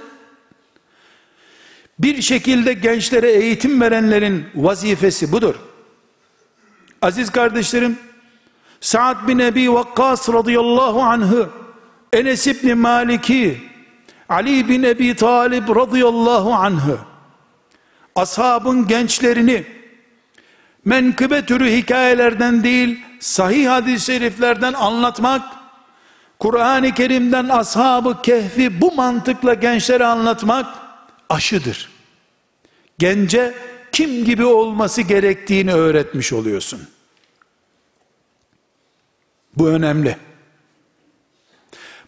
bir 1.98 2.22
şekilde 2.22 2.72
gençlere 2.72 3.30
eğitim 3.30 3.80
verenlerin 3.80 4.46
vazifesi 4.54 5.32
budur. 5.32 5.54
Aziz 7.02 7.30
kardeşlerim, 7.30 7.98
Sa'd 8.80 9.28
bin 9.28 9.38
Ebi 9.38 9.72
Vakkas 9.72 10.28
radıyallahu 10.28 11.02
anh'ı, 11.02 11.48
Enes 12.12 12.46
İbni 12.46 12.74
Malik'i, 12.74 13.60
Ali 14.28 14.68
bin 14.68 14.82
Ebi 14.82 15.16
Talib 15.16 15.76
radıyallahu 15.76 16.54
anh'ı, 16.54 16.98
ashabın 18.14 18.86
gençlerini, 18.86 19.64
menkıbe 20.84 21.46
türü 21.46 21.70
hikayelerden 21.70 22.64
değil, 22.64 23.00
sahih 23.20 23.68
hadis-i 23.68 24.04
şeriflerden 24.04 24.72
anlatmak, 24.72 25.42
Kur'an-ı 26.38 26.94
Kerim'den 26.94 27.48
ashabı 27.48 28.22
kehfi 28.22 28.80
bu 28.80 28.94
mantıkla 28.94 29.54
gençlere 29.54 30.06
anlatmak 30.06 30.66
aşıdır. 31.28 31.88
Gence 32.98 33.54
kim 33.92 34.24
gibi 34.24 34.44
olması 34.44 35.02
gerektiğini 35.02 35.72
öğretmiş 35.72 36.32
oluyorsun. 36.32 36.80
Bu 39.56 39.68
önemli. 39.68 40.16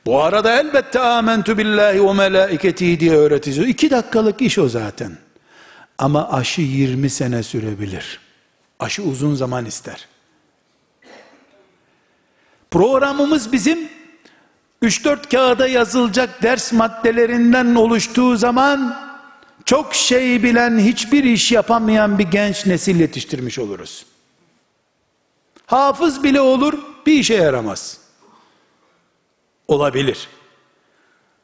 Bu 0.07 0.23
arada 0.23 0.61
elbette 0.61 1.01
amentu 1.01 1.59
billahi 1.59 2.05
ve 2.05 2.13
melaiketi 2.13 3.01
diye 3.01 3.13
öğreteceğiz. 3.13 3.71
İki 3.71 3.91
dakikalık 3.91 4.43
iş 4.43 4.59
o 4.59 4.69
zaten. 4.69 5.19
Ama 5.99 6.31
aşı 6.31 6.61
20 6.61 7.11
sene 7.11 7.43
sürebilir. 7.43 8.21
Aşı 8.79 9.03
uzun 9.03 9.35
zaman 9.35 9.67
ister. 9.67 10.09
Programımız 12.71 13.53
bizim 13.53 13.89
3-4 14.83 15.31
kağıda 15.31 15.66
yazılacak 15.66 16.43
ders 16.43 16.73
maddelerinden 16.73 17.75
oluştuğu 17.75 18.37
zaman 18.37 19.11
çok 19.64 19.95
şey 19.95 20.43
bilen 20.43 20.79
hiçbir 20.79 21.25
iş 21.25 21.53
yapamayan 21.53 22.18
bir 22.18 22.25
genç 22.25 22.66
nesil 22.66 23.01
yetiştirmiş 23.01 23.59
oluruz. 23.59 24.07
Hafız 25.66 26.25
bile 26.25 26.41
olur 26.41 26.79
bir 27.07 27.12
işe 27.12 27.35
yaramaz. 27.35 27.99
Olabilir. 29.68 30.29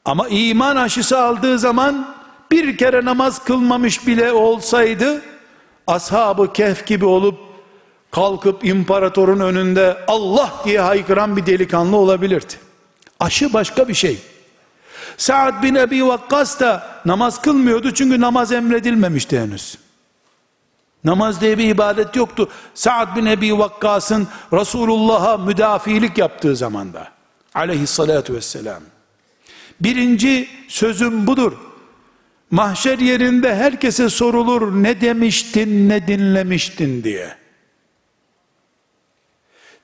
Ama 0.04 0.28
iman 0.28 0.76
aşısı 0.76 1.18
aldığı 1.18 1.58
zaman 1.58 2.16
bir 2.50 2.76
kere 2.76 3.04
namaz 3.04 3.44
kılmamış 3.44 4.06
bile 4.06 4.32
olsaydı 4.32 5.22
ashabı 5.86 6.52
kehf 6.52 6.86
gibi 6.86 7.04
olup 7.04 7.45
kalkıp 8.16 8.64
imparatorun 8.64 9.40
önünde 9.40 9.96
Allah 10.08 10.52
diye 10.64 10.80
haykıran 10.80 11.36
bir 11.36 11.46
delikanlı 11.46 11.96
olabilirdi. 11.96 12.54
Aşı 13.20 13.52
başka 13.52 13.88
bir 13.88 13.94
şey. 13.94 14.18
Sa'd 15.16 15.62
bin 15.62 15.74
Ebi 15.74 16.06
Vakkas 16.06 16.60
da 16.60 17.00
namaz 17.04 17.42
kılmıyordu 17.42 17.94
çünkü 17.94 18.20
namaz 18.20 18.52
emredilmemişti 18.52 19.40
henüz. 19.40 19.78
Namaz 21.04 21.40
diye 21.40 21.58
bir 21.58 21.64
ibadet 21.64 22.16
yoktu. 22.16 22.48
Sa'd 22.74 23.16
bin 23.16 23.26
Ebi 23.26 23.58
Vakkas'ın 23.58 24.28
Resulullah'a 24.52 25.36
müdafilik 25.36 26.18
yaptığı 26.18 26.56
zamanda. 26.56 27.08
Aleyhissalatu 27.54 28.34
vesselam. 28.34 28.82
Birinci 29.80 30.48
sözüm 30.68 31.26
budur. 31.26 31.52
Mahşer 32.50 32.98
yerinde 32.98 33.54
herkese 33.54 34.08
sorulur 34.08 34.82
ne 34.82 35.00
demiştin 35.00 35.88
ne 35.88 36.06
dinlemiştin 36.06 37.04
diye. 37.04 37.45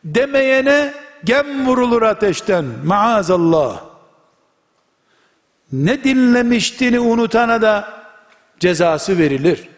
Demeyene 0.05 0.94
gem 1.24 1.66
vurulur 1.66 2.03
ateşten 2.03 2.64
maazallah. 2.84 3.84
Ne 5.72 6.05
dinlemiştiğini 6.05 7.00
unutana 7.00 7.62
da 7.62 8.03
cezası 8.61 9.18
verilir. 9.18 9.68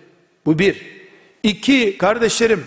Bu 0.47 0.59
bir. 0.59 0.95
İki 1.43 1.99
kardeşlerim, 1.99 2.67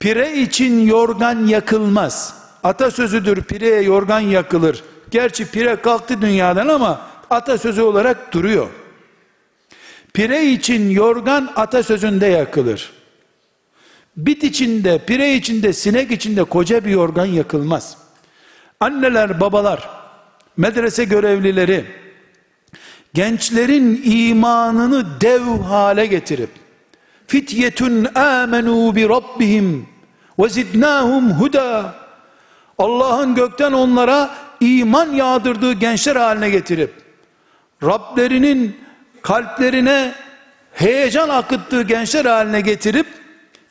pire 0.00 0.36
için 0.36 0.86
yorgan 0.86 1.46
yakılmaz. 1.46 2.42
Atasözüdür 2.62 3.42
pireye 3.42 3.82
yorgan 3.82 4.20
yakılır. 4.20 4.84
Gerçi 5.10 5.50
pire 5.50 5.76
kalktı 5.76 6.22
dünyadan 6.22 6.68
ama 6.68 7.00
atasözü 7.30 7.82
olarak 7.82 8.32
duruyor. 8.32 8.68
Pire 10.14 10.44
için 10.44 10.90
yorgan 10.90 11.52
atasözünde 11.56 12.26
yakılır. 12.26 13.01
Bit 14.16 14.44
içinde, 14.44 14.98
pire 14.98 15.34
içinde, 15.34 15.72
sinek 15.72 16.10
içinde 16.10 16.44
koca 16.44 16.84
bir 16.84 16.90
yorgan 16.90 17.26
yakılmaz. 17.26 17.96
Anneler, 18.80 19.40
babalar, 19.40 19.90
medrese 20.56 21.04
görevlileri, 21.04 21.84
gençlerin 23.14 24.02
imanını 24.04 25.20
dev 25.20 25.40
hale 25.40 26.06
getirip, 26.06 26.50
fityetun 27.26 28.04
amenu 28.14 28.96
bi 28.96 29.08
rabbihim 29.08 29.88
ve 30.38 30.48
zidnahum 30.48 31.30
huda, 31.30 31.94
Allah'ın 32.78 33.34
gökten 33.34 33.72
onlara 33.72 34.30
iman 34.60 35.12
yağdırdığı 35.12 35.72
gençler 35.72 36.16
haline 36.16 36.50
getirip, 36.50 36.94
Rablerinin 37.82 38.76
kalplerine 39.22 40.14
heyecan 40.72 41.28
akıttığı 41.28 41.82
gençler 41.82 42.24
haline 42.24 42.60
getirip, 42.60 43.06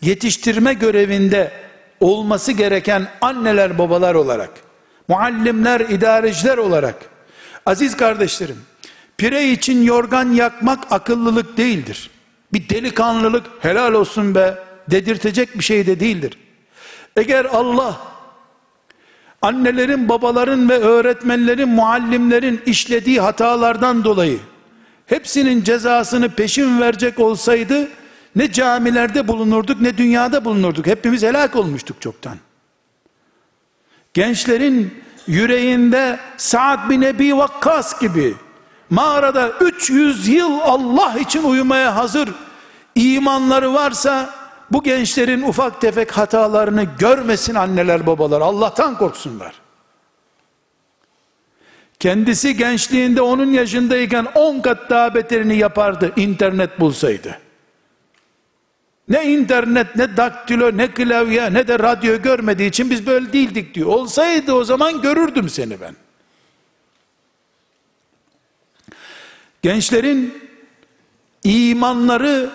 yetiştirme 0.01 0.73
görevinde 0.73 1.51
olması 1.99 2.51
gereken 2.51 3.07
anneler 3.21 3.77
babalar 3.77 4.15
olarak, 4.15 4.49
muallimler, 5.07 5.79
idareciler 5.79 6.57
olarak, 6.57 6.95
aziz 7.65 7.97
kardeşlerim, 7.97 8.57
pire 9.17 9.51
için 9.51 9.83
yorgan 9.83 10.31
yakmak 10.31 10.91
akıllılık 10.91 11.57
değildir. 11.57 12.09
Bir 12.53 12.69
delikanlılık 12.69 13.45
helal 13.59 13.93
olsun 13.93 14.35
be 14.35 14.57
dedirtecek 14.91 15.57
bir 15.59 15.63
şey 15.63 15.87
de 15.87 15.99
değildir. 15.99 16.37
Eğer 17.15 17.45
Allah 17.45 17.97
annelerin, 19.41 20.09
babaların 20.09 20.69
ve 20.69 20.77
öğretmenlerin, 20.77 21.69
muallimlerin 21.69 22.61
işlediği 22.65 23.19
hatalardan 23.19 24.03
dolayı 24.03 24.39
hepsinin 25.05 25.63
cezasını 25.63 26.29
peşin 26.29 26.81
verecek 26.81 27.19
olsaydı 27.19 27.87
ne 28.35 28.51
camilerde 28.51 29.27
bulunurduk 29.27 29.81
ne 29.81 29.97
dünyada 29.97 30.45
bulunurduk. 30.45 30.87
Hepimiz 30.87 31.23
helak 31.23 31.55
olmuştuk 31.55 32.01
çoktan. 32.01 32.37
Gençlerin 34.13 35.03
yüreğinde 35.27 36.19
Sa'd 36.37 36.89
bin 36.89 37.01
Ebi 37.01 37.37
Vakkas 37.37 38.01
gibi 38.01 38.35
mağarada 38.89 39.49
300 39.49 40.27
yıl 40.27 40.59
Allah 40.59 41.19
için 41.19 41.43
uyumaya 41.43 41.95
hazır 41.95 42.29
imanları 42.95 43.73
varsa 43.73 44.29
bu 44.71 44.83
gençlerin 44.83 45.41
ufak 45.41 45.81
tefek 45.81 46.11
hatalarını 46.11 46.83
görmesin 46.99 47.55
anneler 47.55 48.07
babalar 48.07 48.41
Allah'tan 48.41 48.97
korksunlar. 48.97 49.53
Kendisi 51.99 52.57
gençliğinde 52.57 53.21
onun 53.21 53.51
yaşındayken 53.51 54.27
10 54.35 54.59
kat 54.59 54.89
daha 54.89 55.15
beterini 55.15 55.57
yapardı 55.57 56.13
internet 56.15 56.79
bulsaydı. 56.79 57.37
Ne 59.10 59.32
internet, 59.32 59.96
ne 59.96 60.16
daktilo, 60.16 60.76
ne 60.76 60.90
klavye, 60.90 61.54
ne 61.54 61.68
de 61.68 61.78
radyo 61.78 62.22
görmediği 62.22 62.68
için 62.68 62.90
biz 62.90 63.06
böyle 63.06 63.32
değildik 63.32 63.74
diyor. 63.74 63.88
Olsaydı 63.88 64.52
o 64.52 64.64
zaman 64.64 65.02
görürdüm 65.02 65.48
seni 65.48 65.80
ben. 65.80 65.94
Gençlerin 69.62 70.34
imanları 71.44 72.50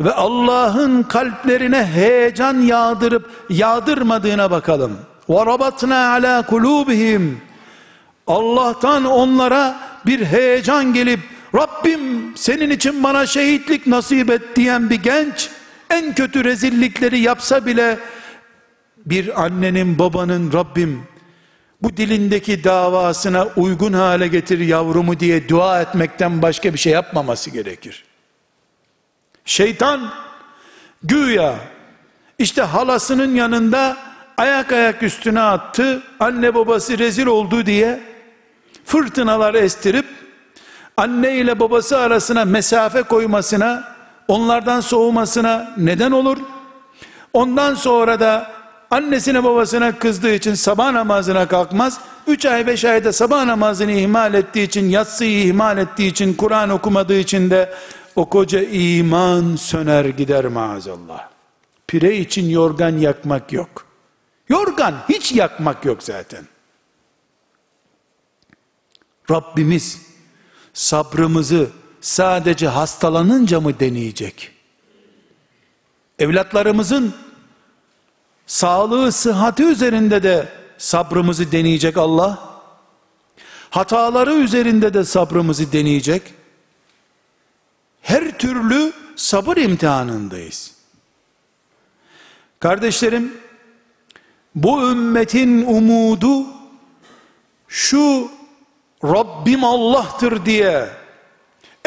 ve 0.00 0.12
Allah'ın 0.12 1.02
kalplerine 1.02 1.86
heyecan 1.86 2.60
yağdırıp 2.60 3.30
yağdırmadığına 3.50 4.50
bakalım. 4.50 4.98
وَرَبَطْنَا 5.28 6.18
عَلَى 6.18 6.44
قُلُوبِهِمْ 6.46 7.30
Allah'tan 8.26 9.04
onlara 9.04 9.76
bir 10.06 10.24
heyecan 10.24 10.94
gelip 10.94 11.20
Rabbim 11.54 12.32
senin 12.36 12.70
için 12.70 13.02
bana 13.02 13.26
şehitlik 13.26 13.86
nasip 13.86 14.30
et 14.30 14.42
diyen 14.56 14.90
bir 14.90 15.02
genç 15.02 15.50
en 15.89 16.15
kötü 16.15 16.43
rezillikleri 16.43 17.19
yapsa 17.19 17.65
bile 17.65 17.99
bir 19.05 19.43
annenin 19.43 19.99
babanın 19.99 20.53
Rabbim 20.53 21.03
bu 21.81 21.97
dilindeki 21.97 22.63
davasına 22.63 23.47
uygun 23.55 23.93
hale 23.93 24.27
getir 24.27 24.59
yavrumu 24.59 25.19
diye 25.19 25.49
dua 25.49 25.81
etmekten 25.81 26.41
başka 26.41 26.73
bir 26.73 26.79
şey 26.79 26.93
yapmaması 26.93 27.49
gerekir. 27.49 28.05
Şeytan 29.45 30.13
güya 31.03 31.55
İşte 32.39 32.61
halasının 32.61 33.35
yanında 33.35 33.97
ayak 34.37 34.71
ayak 34.71 35.03
üstüne 35.03 35.41
attı. 35.41 36.03
Anne 36.19 36.55
babası 36.55 36.97
rezil 36.97 37.25
oldu 37.25 37.65
diye 37.65 37.99
fırtınalar 38.85 39.53
estirip 39.53 40.05
anne 40.97 41.35
ile 41.35 41.59
babası 41.59 41.97
arasına 41.97 42.45
mesafe 42.45 43.03
koymasına, 43.03 43.96
onlardan 44.27 44.79
soğumasına 44.79 45.73
neden 45.77 46.11
olur. 46.11 46.37
Ondan 47.33 47.75
sonra 47.75 48.19
da 48.19 48.51
annesine 48.91 49.43
babasına 49.43 49.99
kızdığı 49.99 50.33
için 50.33 50.53
sabah 50.53 50.91
namazına 50.91 51.47
kalkmaz. 51.47 51.99
3 52.27 52.45
ay 52.45 52.67
5 52.67 52.85
ayda 52.85 53.13
sabah 53.13 53.45
namazını 53.45 53.91
ihmal 53.91 54.33
ettiği 54.33 54.63
için, 54.63 54.89
yatsıyı 54.89 55.47
ihmal 55.47 55.77
ettiği 55.77 56.07
için, 56.07 56.33
Kur'an 56.33 56.69
okumadığı 56.69 57.17
için 57.19 57.49
de 57.49 57.73
o 58.15 58.29
koca 58.29 58.61
iman 58.61 59.55
söner 59.55 60.05
gider 60.05 60.45
maazallah. 60.45 61.29
Pire 61.87 62.17
için 62.17 62.49
yorgan 62.49 62.97
yakmak 62.97 63.53
yok. 63.53 63.85
Yorgan 64.49 64.95
hiç 65.09 65.31
yakmak 65.31 65.85
yok 65.85 66.03
zaten. 66.03 66.45
Rabbimiz 69.31 70.01
sabrımızı 70.73 71.69
sadece 72.01 72.67
hastalanınca 72.67 73.59
mı 73.59 73.79
deneyecek? 73.79 74.51
Evlatlarımızın 76.19 77.13
sağlığı, 78.47 79.11
sıhhati 79.11 79.63
üzerinde 79.63 80.23
de 80.23 80.49
sabrımızı 80.77 81.51
deneyecek 81.51 81.97
Allah. 81.97 82.61
Hataları 83.69 84.33
üzerinde 84.33 84.93
de 84.93 85.03
sabrımızı 85.03 85.71
deneyecek. 85.71 86.33
Her 88.01 88.37
türlü 88.37 88.93
sabır 89.15 89.57
imtihanındayız. 89.57 90.73
Kardeşlerim, 92.59 93.37
bu 94.55 94.91
ümmetin 94.91 95.65
umudu 95.65 96.45
şu 97.67 98.31
Rabbim 99.03 99.63
Allah'tır 99.63 100.45
diye 100.45 100.89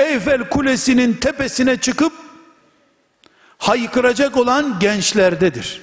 Eyfel 0.00 0.48
Kulesi'nin 0.48 1.14
tepesine 1.14 1.76
çıkıp 1.76 2.12
haykıracak 3.58 4.36
olan 4.36 4.78
gençlerdedir. 4.78 5.82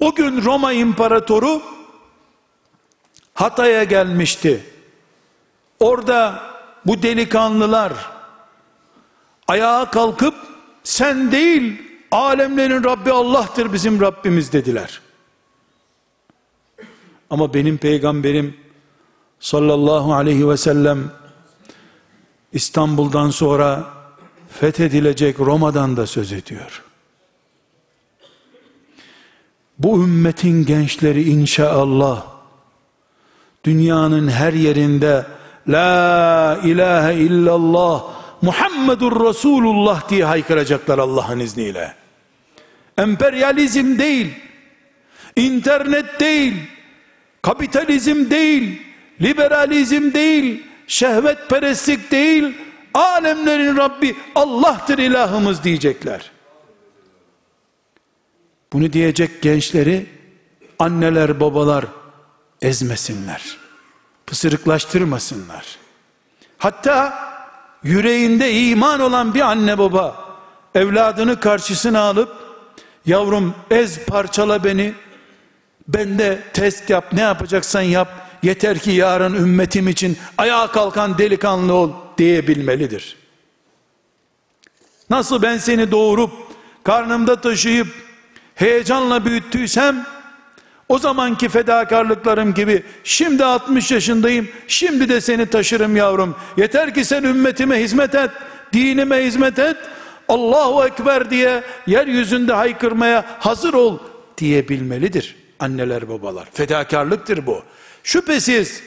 O 0.00 0.14
gün 0.14 0.44
Roma 0.44 0.72
İmparatoru 0.72 1.62
Hatay'a 3.34 3.84
gelmişti. 3.84 4.64
Orada 5.80 6.42
bu 6.86 7.02
delikanlılar 7.02 7.92
ayağa 9.48 9.90
kalkıp 9.90 10.34
sen 10.84 11.32
değil 11.32 11.82
alemlerin 12.10 12.84
Rabbi 12.84 13.12
Allah'tır 13.12 13.72
bizim 13.72 14.00
Rabbimiz 14.00 14.52
dediler. 14.52 15.00
Ama 17.30 17.54
benim 17.54 17.78
peygamberim 17.78 18.56
sallallahu 19.42 20.14
aleyhi 20.14 20.48
ve 20.48 20.56
sellem 20.56 21.10
İstanbul'dan 22.52 23.30
sonra 23.30 23.84
fethedilecek 24.48 25.40
Roma'dan 25.40 25.96
da 25.96 26.06
söz 26.06 26.32
ediyor. 26.32 26.82
Bu 29.78 30.02
ümmetin 30.02 30.66
gençleri 30.66 31.22
inşallah 31.22 32.24
dünyanın 33.64 34.28
her 34.28 34.52
yerinde 34.52 35.26
La 35.68 36.58
ilahe 36.64 37.14
illallah 37.14 38.04
Muhammedur 38.42 39.28
Resulullah 39.28 40.08
diye 40.08 40.24
haykıracaklar 40.24 40.98
Allah'ın 40.98 41.38
izniyle. 41.38 41.94
Emperyalizm 42.98 43.98
değil, 43.98 44.34
internet 45.36 46.20
değil, 46.20 46.54
kapitalizm 47.42 48.30
değil, 48.30 48.91
liberalizm 49.20 50.12
değil, 50.12 50.66
şehvetperestlik 50.86 52.10
değil, 52.10 52.54
alemlerin 52.94 53.76
Rabbi 53.76 54.16
Allah'tır 54.34 54.98
ilahımız 54.98 55.64
diyecekler. 55.64 56.30
Bunu 58.72 58.92
diyecek 58.92 59.42
gençleri 59.42 60.06
anneler 60.78 61.40
babalar 61.40 61.84
ezmesinler. 62.62 63.56
Pısırıklaştırmasınlar. 64.26 65.78
Hatta 66.58 67.18
yüreğinde 67.82 68.52
iman 68.52 69.00
olan 69.00 69.34
bir 69.34 69.40
anne 69.40 69.78
baba 69.78 70.32
evladını 70.74 71.40
karşısına 71.40 72.00
alıp 72.00 72.36
yavrum 73.06 73.54
ez 73.70 74.04
parçala 74.04 74.64
beni 74.64 74.94
ben 75.88 76.18
de 76.18 76.42
test 76.52 76.90
yap 76.90 77.12
ne 77.12 77.20
yapacaksan 77.20 77.82
yap 77.82 78.08
yeter 78.42 78.78
ki 78.78 78.90
yarın 78.90 79.34
ümmetim 79.34 79.88
için 79.88 80.16
ayağa 80.38 80.66
kalkan 80.66 81.18
delikanlı 81.18 81.74
ol 81.74 81.90
diyebilmelidir. 82.18 83.16
Nasıl 85.10 85.42
ben 85.42 85.58
seni 85.58 85.90
doğurup 85.90 86.30
karnımda 86.84 87.40
taşıyıp 87.40 87.88
heyecanla 88.54 89.24
büyüttüysem 89.24 90.06
o 90.88 90.98
zamanki 90.98 91.48
fedakarlıklarım 91.48 92.54
gibi 92.54 92.82
şimdi 93.04 93.44
60 93.44 93.90
yaşındayım 93.90 94.48
şimdi 94.68 95.08
de 95.08 95.20
seni 95.20 95.46
taşırım 95.46 95.96
yavrum. 95.96 96.36
Yeter 96.56 96.94
ki 96.94 97.04
sen 97.04 97.22
ümmetime 97.22 97.80
hizmet 97.80 98.14
et 98.14 98.30
dinime 98.72 99.26
hizmet 99.26 99.58
et 99.58 99.76
Allahu 100.28 100.84
Ekber 100.86 101.30
diye 101.30 101.62
yeryüzünde 101.86 102.52
haykırmaya 102.52 103.24
hazır 103.38 103.74
ol 103.74 103.98
diyebilmelidir 104.38 105.36
anneler 105.60 106.08
babalar. 106.08 106.48
Fedakarlıktır 106.52 107.46
bu 107.46 107.62
şüphesiz 108.02 108.82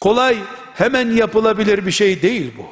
kolay 0.00 0.38
hemen 0.74 1.10
yapılabilir 1.10 1.86
bir 1.86 1.90
şey 1.90 2.22
değil 2.22 2.52
bu 2.58 2.66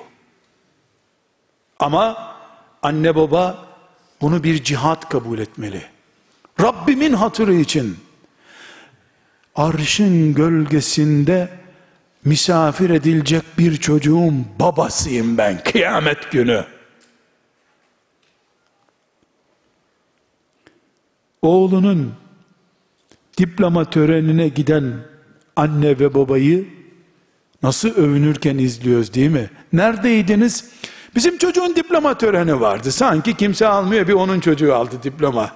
ama 1.78 2.34
anne 2.82 3.14
baba 3.16 3.68
bunu 4.20 4.44
bir 4.44 4.64
cihat 4.64 5.08
kabul 5.08 5.38
etmeli 5.38 5.82
Rabbimin 6.60 7.12
hatırı 7.12 7.54
için 7.54 7.96
arşın 9.56 10.34
gölgesinde 10.34 11.48
misafir 12.24 12.90
edilecek 12.90 13.42
bir 13.58 13.76
çocuğun 13.76 14.46
babasıyım 14.60 15.38
ben 15.38 15.62
kıyamet 15.62 16.32
günü. 16.32 16.64
Oğlunun 21.42 22.14
diploma 23.38 23.90
törenine 23.90 24.48
giden 24.48 24.94
anne 25.58 25.98
ve 25.98 26.14
babayı 26.14 26.68
nasıl 27.62 27.88
övünürken 27.88 28.58
izliyoruz 28.58 29.14
değil 29.14 29.30
mi? 29.30 29.50
Neredeydiniz? 29.72 30.70
Bizim 31.16 31.38
çocuğun 31.38 31.76
diploma 31.76 32.18
töreni 32.18 32.60
vardı. 32.60 32.92
Sanki 32.92 33.36
kimse 33.36 33.66
almıyor 33.66 34.08
bir 34.08 34.12
onun 34.12 34.40
çocuğu 34.40 34.74
aldı 34.74 35.02
diploma. 35.02 35.52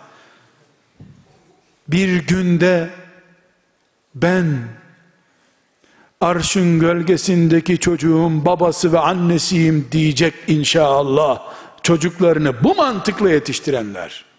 Bir 1.88 2.26
günde 2.26 2.90
ben 4.14 4.58
arşın 6.20 6.80
gölgesindeki 6.80 7.78
çocuğun 7.78 8.44
babası 8.44 8.92
ve 8.92 8.98
annesiyim 8.98 9.88
diyecek 9.92 10.34
inşallah 10.46 11.42
çocuklarını 11.82 12.64
bu 12.64 12.74
mantıkla 12.74 13.30
yetiştirenler 13.30 14.31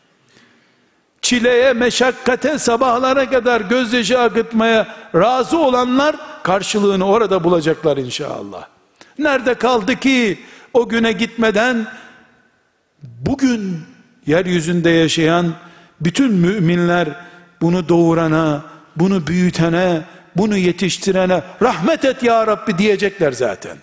çileye 1.34 1.74
meşakkate 1.74 2.58
sabahlara 2.60 3.30
kadar 3.30 3.62
gözyaşı 3.62 4.20
akıtmaya 4.20 4.96
razı 5.16 5.58
olanlar 5.58 6.16
karşılığını 6.44 7.06
orada 7.06 7.44
bulacaklar 7.44 7.98
inşallah 7.98 8.68
nerede 9.20 9.54
kaldı 9.54 9.96
ki 9.96 10.40
o 10.74 10.90
güne 10.90 11.12
gitmeden 11.12 11.88
bugün 13.04 13.82
yeryüzünde 14.26 14.90
yaşayan 14.90 15.54
bütün 16.02 16.34
müminler 16.34 17.10
bunu 17.62 17.90
doğurana 17.90 18.64
bunu 18.96 19.28
büyütene, 19.28 20.02
bunu 20.36 20.58
yetiştirene 20.58 21.44
rahmet 21.62 22.06
et 22.06 22.24
ya 22.24 22.48
Rabbi 22.48 22.78
diyecekler 22.78 23.32
zaten. 23.32 23.78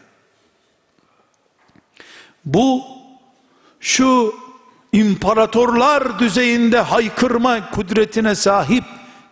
Bu 2.45 2.83
şu 3.81 4.35
imparatorlar 4.93 6.19
düzeyinde 6.19 6.81
haykırma 6.81 7.71
kudretine 7.71 8.35
sahip 8.35 8.85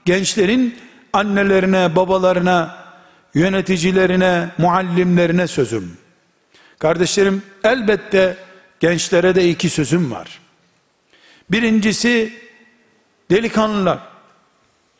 gençlerin 0.05 0.77
annelerine, 1.13 1.97
babalarına, 1.97 2.77
yöneticilerine, 3.35 4.49
muallimlerine 4.59 5.47
sözüm. 5.47 5.97
Kardeşlerim 6.79 7.43
elbette 7.65 8.37
gençlere 8.81 9.35
de 9.35 9.49
iki 9.49 9.71
sözüm 9.71 10.11
var. 10.13 10.41
Birincisi 11.51 12.33
delikanlılar 13.31 13.99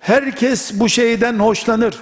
Herkes 0.01 0.81
bu 0.81 0.89
şeyden 0.89 1.39
hoşlanır. 1.39 1.95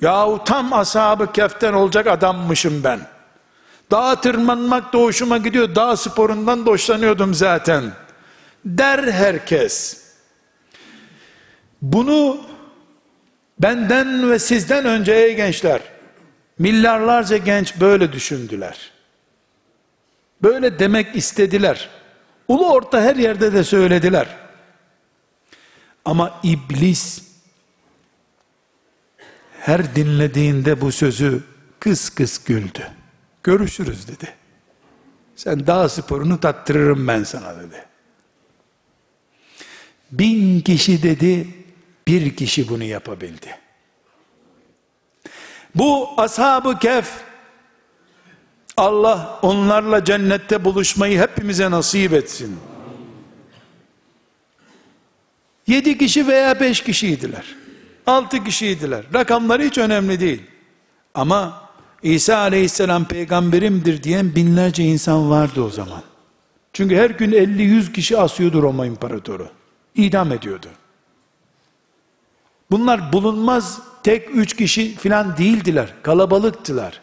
Yahu 0.00 0.42
tam 0.44 0.72
ashabı 0.72 1.32
keften 1.32 1.72
olacak 1.72 2.06
adammışım 2.06 2.84
ben. 2.84 3.00
Dağa 3.90 4.20
tırmanmak 4.20 4.92
da 4.92 4.98
hoşuma 4.98 5.38
gidiyor. 5.38 5.74
Dağ 5.74 5.96
sporundan 5.96 6.66
da 6.66 6.70
hoşlanıyordum 6.70 7.34
zaten. 7.34 7.92
Der 8.64 9.12
herkes. 9.12 10.02
Bunu 11.82 12.40
benden 13.58 14.30
ve 14.30 14.38
sizden 14.38 14.84
önce 14.84 15.12
ey 15.12 15.36
gençler, 15.36 15.80
milyarlarca 16.58 17.36
genç 17.36 17.80
böyle 17.80 18.12
düşündüler. 18.12 18.90
Böyle 20.42 20.78
demek 20.78 21.16
istediler. 21.16 21.88
Ulu 22.48 22.72
orta 22.72 23.00
her 23.02 23.16
yerde 23.16 23.52
de 23.52 23.64
söylediler. 23.64 24.26
Ama 26.04 26.40
iblis 26.42 27.22
her 29.60 29.96
dinlediğinde 29.96 30.80
bu 30.80 30.92
sözü 30.92 31.42
kıs 31.80 32.10
kıs 32.10 32.44
güldü. 32.44 32.99
Görüşürüz 33.42 34.08
dedi. 34.08 34.34
Sen 35.36 35.66
dağ 35.66 35.88
sporunu 35.88 36.40
tattırırım 36.40 37.08
ben 37.08 37.24
sana 37.24 37.60
dedi. 37.60 37.84
Bin 40.12 40.60
kişi 40.60 41.02
dedi, 41.02 41.48
bir 42.06 42.36
kişi 42.36 42.68
bunu 42.68 42.84
yapabildi. 42.84 43.58
Bu 45.74 46.08
ashab-ı 46.16 46.78
kef, 46.78 47.12
Allah 48.76 49.38
onlarla 49.42 50.04
cennette 50.04 50.64
buluşmayı 50.64 51.20
hepimize 51.20 51.70
nasip 51.70 52.12
etsin. 52.12 52.60
Yedi 55.66 55.98
kişi 55.98 56.26
veya 56.26 56.60
beş 56.60 56.80
kişiydiler. 56.80 57.56
Altı 58.06 58.44
kişiydiler. 58.44 59.04
Rakamları 59.14 59.62
hiç 59.62 59.78
önemli 59.78 60.20
değil. 60.20 60.42
Ama 61.14 61.69
İsa 62.02 62.36
aleyhisselam 62.36 63.04
peygamberimdir 63.04 64.02
diyen 64.02 64.34
binlerce 64.34 64.84
insan 64.84 65.30
vardı 65.30 65.62
o 65.62 65.70
zaman. 65.70 66.02
Çünkü 66.72 66.96
her 66.96 67.10
gün 67.10 67.32
50-100 67.32 67.92
kişi 67.92 68.18
asıyordu 68.18 68.62
Roma 68.62 68.86
imparatoru. 68.86 69.48
İdam 69.94 70.32
ediyordu. 70.32 70.66
Bunlar 72.70 73.12
bulunmaz 73.12 73.80
tek 74.02 74.28
üç 74.34 74.56
kişi 74.56 74.96
filan 74.96 75.36
değildiler. 75.36 75.94
Kalabalıktılar. 76.02 77.00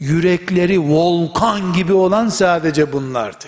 Yürekleri 0.00 0.80
volkan 0.80 1.72
gibi 1.72 1.92
olan 1.92 2.28
sadece 2.28 2.92
bunlardı. 2.92 3.46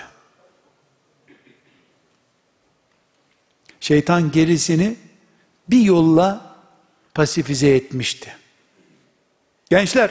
Şeytan 3.80 4.30
gerisini 4.30 4.96
bir 5.70 5.80
yolla 5.80 6.57
pasifize 7.14 7.68
etmişti. 7.68 8.36
Gençler, 9.70 10.11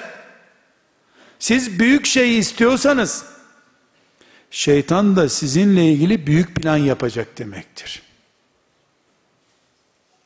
siz 1.42 1.80
büyük 1.80 2.06
şey 2.06 2.38
istiyorsanız, 2.38 3.26
şeytan 4.52 5.16
da 5.16 5.30
sizinle 5.30 5.86
ilgili 5.86 6.28
büyük 6.28 6.56
plan 6.56 6.78
yapacak 6.78 7.38
demektir. 7.38 8.02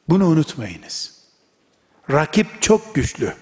Bunu 0.09 0.27
unutmayınız. 0.27 1.15
Rakip 2.11 2.61
çok 2.61 2.95
güçlü. 2.95 3.33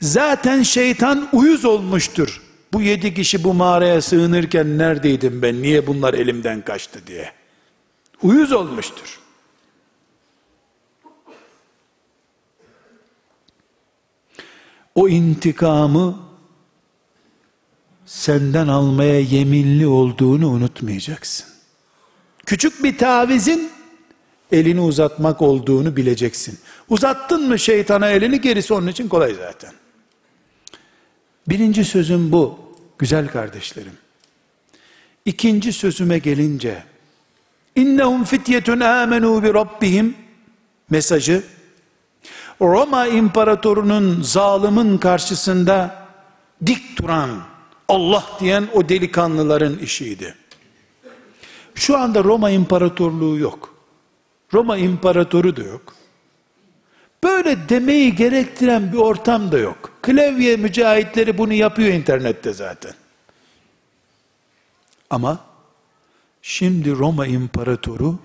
Zaten 0.00 0.62
şeytan 0.62 1.28
uyuz 1.32 1.64
olmuştur. 1.64 2.42
Bu 2.72 2.82
yedi 2.82 3.14
kişi 3.14 3.44
bu 3.44 3.54
mağaraya 3.54 4.02
sığınırken 4.02 4.78
neredeydim 4.78 5.42
ben, 5.42 5.62
niye 5.62 5.86
bunlar 5.86 6.14
elimden 6.14 6.62
kaçtı 6.62 7.06
diye. 7.06 7.32
Uyuz 8.22 8.52
olmuştur. 8.52 9.20
O 14.94 15.08
intikamı 15.08 16.29
senden 18.10 18.68
almaya 18.68 19.20
yeminli 19.20 19.86
olduğunu 19.86 20.48
unutmayacaksın. 20.48 21.46
Küçük 22.46 22.84
bir 22.84 22.98
tavizin 22.98 23.70
elini 24.52 24.80
uzatmak 24.80 25.42
olduğunu 25.42 25.96
bileceksin. 25.96 26.58
Uzattın 26.88 27.48
mı 27.48 27.58
şeytana 27.58 28.08
elini 28.08 28.40
gerisi 28.40 28.74
onun 28.74 28.86
için 28.86 29.08
kolay 29.08 29.34
zaten. 29.34 29.72
Birinci 31.48 31.84
sözüm 31.84 32.32
bu. 32.32 32.58
Güzel 32.98 33.28
kardeşlerim. 33.28 33.92
İkinci 35.24 35.72
sözüme 35.72 36.18
gelince 36.18 36.84
innehum 37.76 38.24
fityetun 38.24 38.80
amenu 38.80 39.42
bi 39.42 39.54
rabbihim 39.54 40.16
mesajı 40.90 41.42
Roma 42.60 43.06
imparatorunun 43.06 44.22
zalimin 44.22 44.98
karşısında 44.98 46.06
dik 46.66 46.98
duran 46.98 47.49
Allah 47.90 48.26
diyen 48.40 48.68
o 48.74 48.88
delikanlıların 48.88 49.78
işiydi. 49.78 50.34
Şu 51.74 51.98
anda 51.98 52.24
Roma 52.24 52.50
imparatorluğu 52.50 53.38
yok. 53.38 53.74
Roma 54.54 54.76
imparatoru 54.76 55.56
da 55.56 55.62
yok. 55.62 55.94
Böyle 57.24 57.68
demeyi 57.68 58.16
gerektiren 58.16 58.92
bir 58.92 58.98
ortam 58.98 59.52
da 59.52 59.58
yok. 59.58 59.90
Klavye 60.02 60.56
mücahitleri 60.56 61.38
bunu 61.38 61.52
yapıyor 61.52 61.88
internette 61.88 62.52
zaten. 62.52 62.94
Ama 65.10 65.38
şimdi 66.42 66.92
Roma 66.92 67.26
imparatoru 67.26 68.18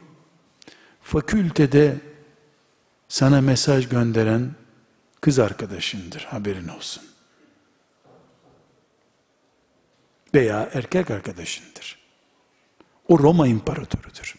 fakültede 1.02 1.96
sana 3.08 3.42
mesaj 3.42 3.90
gönderen 3.90 4.52
kız 5.22 5.40
arkadaşındır 5.40 6.22
haberin 6.22 6.68
olsun. 6.68 7.04
Veya 10.36 10.70
erkek 10.74 11.12
arkadaşındır. 11.12 12.00
O 13.08 13.20
Roma 13.20 13.48
imparatorudur. 13.48 14.36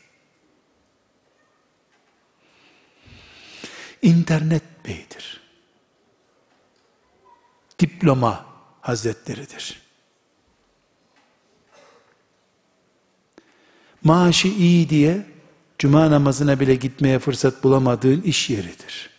İnternet 4.03 4.63
beydir. 4.87 5.41
Diploma 7.79 8.47
hazretleridir. 8.81 9.83
Maaşı 14.05 14.49
iyi 14.49 14.89
diye 14.89 15.27
cuma 15.79 16.11
namazına 16.11 16.61
bile 16.61 16.75
gitmeye 16.75 17.19
fırsat 17.19 17.65
bulamadığın 17.65 18.23
iş 18.23 18.51
yeridir. 18.51 19.11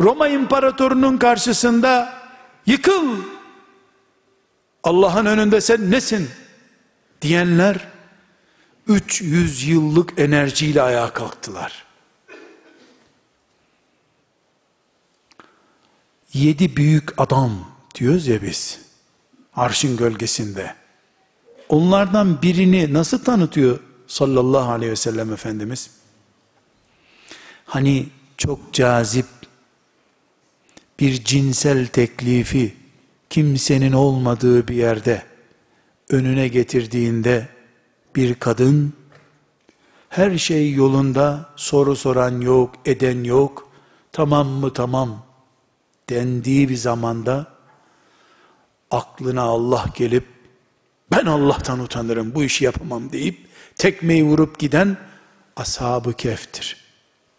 Roma 0.00 0.28
imparatorunun 0.28 1.18
karşısında 1.18 2.22
yıkıl 2.66 3.22
Allah'ın 4.82 5.26
önünde 5.26 5.60
sen 5.60 5.90
nesin 5.90 6.30
diyenler 7.22 7.88
300 8.86 9.68
yıllık 9.68 10.18
enerjiyle 10.18 10.82
ayağa 10.82 11.12
kalktılar. 11.12 11.84
Yedi 16.32 16.76
büyük 16.76 17.20
adam 17.20 17.72
diyoruz 17.94 18.26
ya 18.26 18.42
biz. 18.42 18.80
Arşın 19.56 19.96
gölgesinde. 19.96 20.74
Onlardan 21.68 22.42
birini 22.42 22.92
nasıl 22.92 23.24
tanıtıyor 23.24 23.78
sallallahu 24.06 24.72
aleyhi 24.72 24.92
ve 24.92 24.96
sellem 24.96 25.32
Efendimiz? 25.32 25.90
Hani 27.64 28.06
çok 28.36 28.72
cazip 28.72 29.26
bir 31.00 31.24
cinsel 31.24 31.86
teklifi 31.86 32.81
kimsenin 33.32 33.92
olmadığı 33.92 34.68
bir 34.68 34.74
yerde 34.74 35.22
önüne 36.10 36.48
getirdiğinde 36.48 37.48
bir 38.16 38.34
kadın 38.34 38.92
her 40.08 40.38
şey 40.38 40.72
yolunda 40.72 41.50
soru 41.56 41.96
soran 41.96 42.40
yok, 42.40 42.74
eden 42.84 43.24
yok, 43.24 43.68
tamam 44.12 44.48
mı 44.48 44.72
tamam 44.72 45.26
dendiği 46.10 46.68
bir 46.68 46.76
zamanda 46.76 47.46
aklına 48.90 49.42
Allah 49.42 49.84
gelip 49.94 50.26
ben 51.10 51.26
Allah'tan 51.26 51.80
utanırım 51.80 52.34
bu 52.34 52.44
işi 52.44 52.64
yapamam 52.64 53.12
deyip 53.12 53.48
tekmeyi 53.76 54.24
vurup 54.24 54.58
giden 54.58 54.96
ashab-ı 55.56 56.12
keftir. 56.12 56.76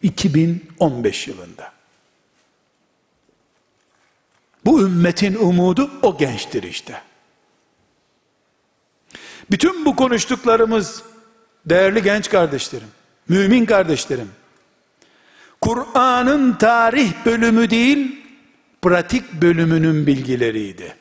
2015 0.01 1.27
yılında. 1.27 1.72
Bu 4.65 4.81
ümmetin 4.81 5.35
umudu 5.35 5.91
o 6.01 6.17
gençtir 6.17 6.63
işte. 6.63 7.01
Bütün 9.51 9.85
bu 9.85 9.95
konuştuklarımız 9.95 11.03
değerli 11.65 12.03
genç 12.03 12.29
kardeşlerim, 12.29 12.87
mümin 13.27 13.65
kardeşlerim, 13.65 14.31
Kur'an'ın 15.61 16.53
tarih 16.53 17.11
bölümü 17.25 17.69
değil, 17.69 18.25
pratik 18.81 19.33
bölümünün 19.33 20.07
bilgileriydi. 20.07 20.95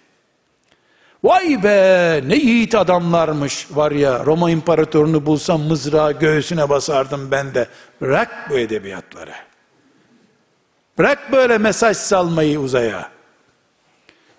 Vay 1.23 1.63
be 1.63 2.21
ne 2.27 2.37
yiğit 2.37 2.75
adamlarmış 2.75 3.67
var 3.71 3.93
ya 3.93 4.25
Roma 4.27 4.51
imparatorunu 4.51 5.27
bulsam 5.27 5.61
mızrağı 5.61 6.19
göğsüne 6.19 6.69
basardım 6.69 7.31
ben 7.31 7.55
de. 7.55 7.69
Bırak 8.01 8.51
bu 8.51 8.59
edebiyatları. 8.59 9.35
Bırak 10.99 11.33
böyle 11.33 11.59
mesaj 11.59 11.97
salmayı 11.97 12.61
uzaya. 12.61 13.11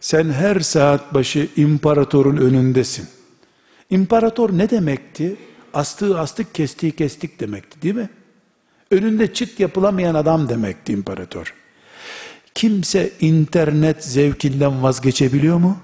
Sen 0.04 0.32
her 0.32 0.60
saat 0.60 1.14
başı 1.14 1.49
imparatorun 1.56 2.38
önündesin. 2.38 3.08
İmparator 3.89 4.58
ne 4.58 4.70
demekti? 4.70 5.36
Astığı 5.74 6.20
astık, 6.20 6.56
kestiği 6.56 6.91
kestik 6.91 7.39
demekti 7.39 7.82
değil 7.82 7.95
mi? 7.95 8.10
Önünde 8.91 9.34
çıt 9.34 9.60
yapılamayan 9.60 10.16
adam 10.16 10.49
demekti 10.49 10.93
imparator. 10.93 11.54
Kimse 12.56 13.14
internet 13.20 14.04
zevkinden 14.04 14.84
vazgeçebiliyor 14.84 15.58
mu? 15.58 15.78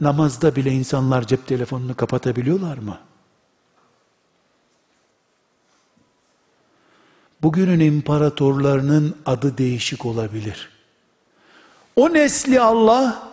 Namazda 0.00 0.56
bile 0.56 0.72
insanlar 0.72 1.26
cep 1.26 1.46
telefonunu 1.46 1.96
kapatabiliyorlar 1.96 2.78
mı? 2.78 2.98
Bugünün 7.42 7.80
imparatorlarının 7.80 9.16
adı 9.26 9.58
değişik 9.58 10.06
olabilir. 10.06 10.77
O 11.98 12.14
nesli 12.14 12.60
Allah 12.60 13.28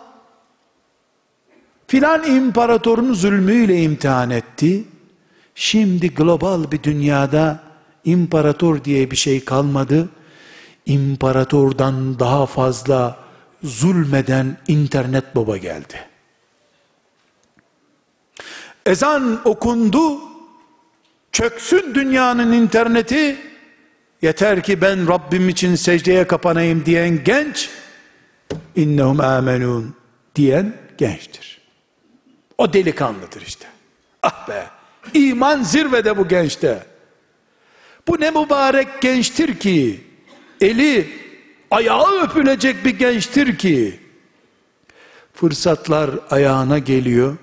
filan 1.86 2.24
imparatorun 2.24 3.14
zulmüyle 3.14 3.82
imtihan 3.82 4.30
etti. 4.30 4.84
Şimdi 5.54 6.14
global 6.14 6.70
bir 6.70 6.82
dünyada 6.82 7.60
imparator 8.04 8.84
diye 8.84 9.10
bir 9.10 9.16
şey 9.16 9.44
kalmadı. 9.44 10.08
İmparatordan 10.86 12.18
daha 12.18 12.46
fazla 12.46 13.18
zulmeden 13.62 14.56
internet 14.68 15.36
baba 15.36 15.56
geldi. 15.56 16.08
Ezan 18.86 19.40
okundu, 19.44 20.18
çöksün 21.32 21.94
dünyanın 21.94 22.52
interneti, 22.52 23.36
yeter 24.22 24.62
ki 24.62 24.80
ben 24.80 25.08
Rabbim 25.08 25.48
için 25.48 25.74
secdeye 25.74 26.26
kapanayım 26.26 26.86
diyen 26.86 27.24
genç, 27.24 27.70
innehum 28.76 29.20
amenun 29.20 29.94
diyen 30.34 30.76
gençtir. 30.98 31.60
O 32.58 32.72
delikanlıdır 32.72 33.42
işte. 33.42 33.66
Ah 34.22 34.48
be, 34.48 34.66
iman 35.14 35.62
zirvede 35.62 36.16
bu 36.16 36.28
gençte. 36.28 36.86
Bu 38.08 38.20
ne 38.20 38.30
mübarek 38.30 39.02
gençtir 39.02 39.58
ki, 39.58 40.04
eli 40.60 41.08
ayağı 41.70 42.22
öpülecek 42.22 42.84
bir 42.84 42.98
gençtir 42.98 43.58
ki, 43.58 44.00
fırsatlar 45.34 46.10
ayağına 46.30 46.78
geliyor, 46.78 47.36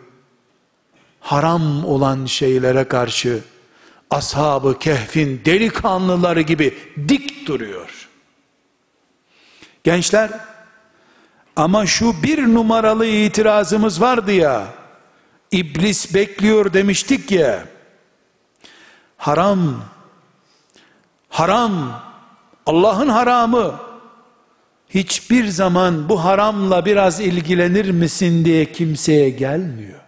haram 1.19 1.85
olan 1.85 2.25
şeylere 2.25 2.83
karşı 2.83 3.39
ashabı 4.09 4.79
kehfin 4.79 5.41
delikanlıları 5.45 6.41
gibi 6.41 6.77
dik 7.07 7.47
duruyor. 7.47 8.09
Gençler 9.83 10.31
ama 11.55 11.85
şu 11.85 12.23
bir 12.23 12.53
numaralı 12.53 13.05
itirazımız 13.05 14.01
vardı 14.01 14.31
ya 14.31 14.67
iblis 15.51 16.13
bekliyor 16.13 16.73
demiştik 16.73 17.31
ya 17.31 17.65
haram 19.17 19.83
haram 21.29 22.01
Allah'ın 22.65 23.09
haramı 23.09 23.79
hiçbir 24.89 25.47
zaman 25.47 26.09
bu 26.09 26.23
haramla 26.23 26.85
biraz 26.85 27.19
ilgilenir 27.19 27.89
misin 27.89 28.45
diye 28.45 28.71
kimseye 28.71 29.29
gelmiyor. 29.29 29.99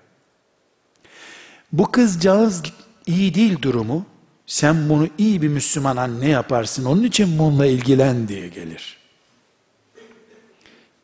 Bu 1.71 1.91
kızcağız 1.91 2.63
iyi 3.05 3.33
değil 3.33 3.61
durumu. 3.61 4.05
Sen 4.45 4.89
bunu 4.89 5.07
iyi 5.17 5.41
bir 5.41 5.47
Müslüman 5.47 5.97
anne 5.97 6.29
yaparsın. 6.29 6.85
Onun 6.85 7.03
için 7.03 7.39
bununla 7.39 7.65
ilgilen 7.65 8.27
diye 8.27 8.47
gelir. 8.47 8.97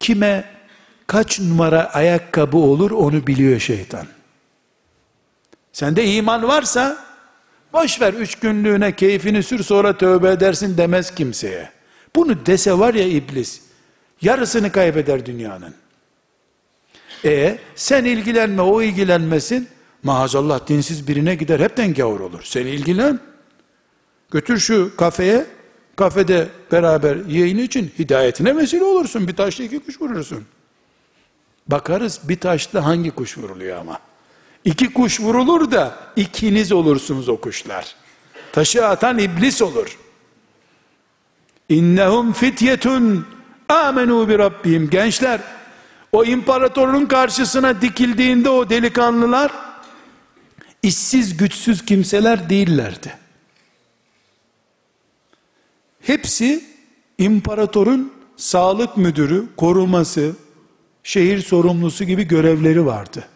Kime 0.02 0.44
kaç 1.08 1.40
numara 1.40 1.94
ayakkabı 1.94 2.58
olur 2.58 2.92
onu 2.92 3.28
biliyor 3.28 3.60
şeytan. 3.60 4.08
Sende 5.72 6.06
iman 6.06 6.44
varsa 6.44 6.98
boş 7.74 8.02
ver 8.02 8.14
üç 8.14 8.36
günlüğüne 8.36 8.96
keyfini 8.96 9.44
sür 9.44 9.64
sonra 9.64 9.98
tövbe 9.98 10.32
edersin 10.32 10.78
demez 10.78 11.16
kimseye. 11.16 11.70
Bunu 12.16 12.46
dese 12.46 12.80
var 12.80 12.94
ya 12.94 13.08
iblis 13.08 13.62
yarısını 14.22 14.72
kaybeder 14.72 15.26
dünyanın. 15.26 15.74
E 17.26 17.58
sen 17.76 18.06
ilgilenme 18.06 18.62
o 18.62 18.82
ilgilenmesin 18.82 19.68
Maazallah 20.04 20.68
dinsiz 20.68 21.08
birine 21.08 21.36
gider 21.36 21.60
hepten 21.60 21.94
gavur 21.94 22.20
olur. 22.20 22.42
Sen 22.44 22.66
ilgilen. 22.66 23.20
Götür 24.32 24.58
şu 24.58 24.96
kafeye, 24.98 25.46
kafede 25.96 26.48
beraber 26.72 27.16
yayın 27.28 27.58
için 27.58 27.92
hidayetine 28.00 28.58
vesile 28.58 28.84
olursun. 28.84 29.28
Bir 29.28 29.36
taşla 29.36 29.64
iki 29.64 29.80
kuş 29.80 30.02
vurursun. 30.02 30.46
Bakarız 31.68 32.20
bir 32.24 32.40
taşla 32.40 32.86
hangi 32.86 33.12
kuş 33.12 33.38
vuruluyor 33.38 33.78
ama. 33.78 34.00
İki 34.66 34.94
kuş 34.94 35.20
vurulur 35.20 35.72
da 35.72 35.98
ikiniz 36.16 36.72
olursunuz 36.72 37.30
o 37.30 37.38
kuşlar. 37.42 37.96
Taşı 38.52 38.88
atan 38.88 39.18
iblis 39.18 39.62
olur. 39.62 39.98
İnnehum 41.70 42.34
fityetun 42.34 43.28
amenu 43.70 44.30
bi 44.30 44.38
rabbim. 44.38 44.90
Gençler 44.90 45.42
o 46.12 46.26
imparatorun 46.26 47.06
karşısına 47.06 47.82
dikildiğinde 47.82 48.50
o 48.50 48.70
delikanlılar 48.70 49.52
işsiz 50.84 51.38
güçsüz 51.38 51.86
kimseler 51.86 52.50
değillerdi. 52.50 53.21
Hepsi 56.02 56.64
imparatorun 57.18 58.14
sağlık 58.38 58.98
müdürü, 58.98 59.46
koruması, 59.58 60.36
şehir 61.04 61.42
sorumlusu 61.42 62.04
gibi 62.04 62.24
görevleri 62.24 62.86
vardı. 62.86 63.28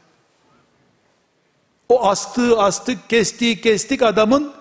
O 1.89 2.05
astığı 2.05 2.59
astık, 2.59 3.09
kestiği 3.09 3.61
kestik 3.61 4.01
adamın 4.01 4.53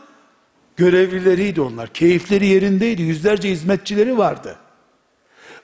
görevlileriydi 0.76 1.60
onlar. 1.60 1.92
Keyifleri 1.92 2.46
yerindeydi. 2.46 3.02
Yüzlerce 3.02 3.50
hizmetçileri 3.50 4.18
vardı. 4.18 4.56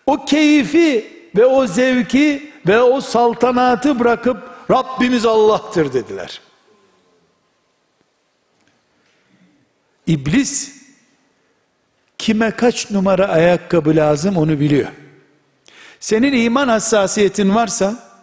O 0.06 0.24
keyfi 0.24 1.12
ve 1.36 1.46
o 1.46 1.66
zevki 1.66 2.52
ve 2.66 2.80
o 2.80 3.00
saltanatı 3.00 3.98
bırakıp 3.98 4.50
Rabbimiz 4.70 5.26
Allah'tır 5.26 5.92
dediler. 5.92 6.40
İblis 10.06 10.79
kime 12.20 12.50
kaç 12.50 12.90
numara 12.90 13.28
ayakkabı 13.28 13.96
lazım 13.96 14.36
onu 14.36 14.60
biliyor. 14.60 14.88
Senin 16.00 16.32
iman 16.32 16.68
hassasiyetin 16.68 17.54
varsa 17.54 18.14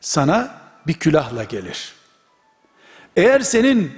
sana 0.00 0.60
bir 0.86 0.94
külahla 0.94 1.44
gelir. 1.44 1.94
Eğer 3.16 3.40
senin 3.40 3.92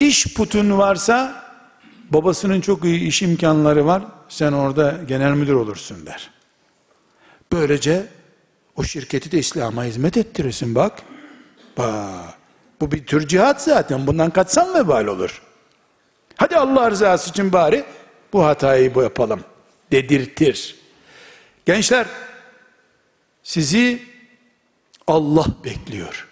iş 0.00 0.34
putun 0.34 0.78
varsa 0.78 1.44
babasının 2.10 2.60
çok 2.60 2.84
iyi 2.84 3.00
iş 3.00 3.22
imkanları 3.22 3.86
var. 3.86 4.02
Sen 4.28 4.52
orada 4.52 4.94
genel 5.08 5.32
müdür 5.32 5.54
olursun 5.54 6.06
der. 6.06 6.30
Böylece 7.52 8.06
o 8.76 8.82
şirketi 8.82 9.32
de 9.32 9.38
İslam'a 9.38 9.84
hizmet 9.84 10.16
ettirirsin 10.16 10.74
bak. 10.74 11.02
Bak. 11.78 12.34
Bu 12.80 12.92
bir 12.92 13.06
tür 13.06 13.28
cihat 13.28 13.62
zaten. 13.62 14.06
Bundan 14.06 14.30
kaçsan 14.30 14.74
vebal 14.74 15.06
olur. 15.06 15.42
Hadi 16.40 16.56
Allah 16.56 16.90
rızası 16.90 17.30
için 17.30 17.52
bari 17.52 17.84
bu 18.32 18.44
hatayı 18.44 18.94
bu 18.94 19.02
yapalım 19.02 19.44
dedirtir. 19.92 20.76
Gençler 21.66 22.06
sizi 23.42 24.02
Allah 25.06 25.46
bekliyor. 25.64 26.28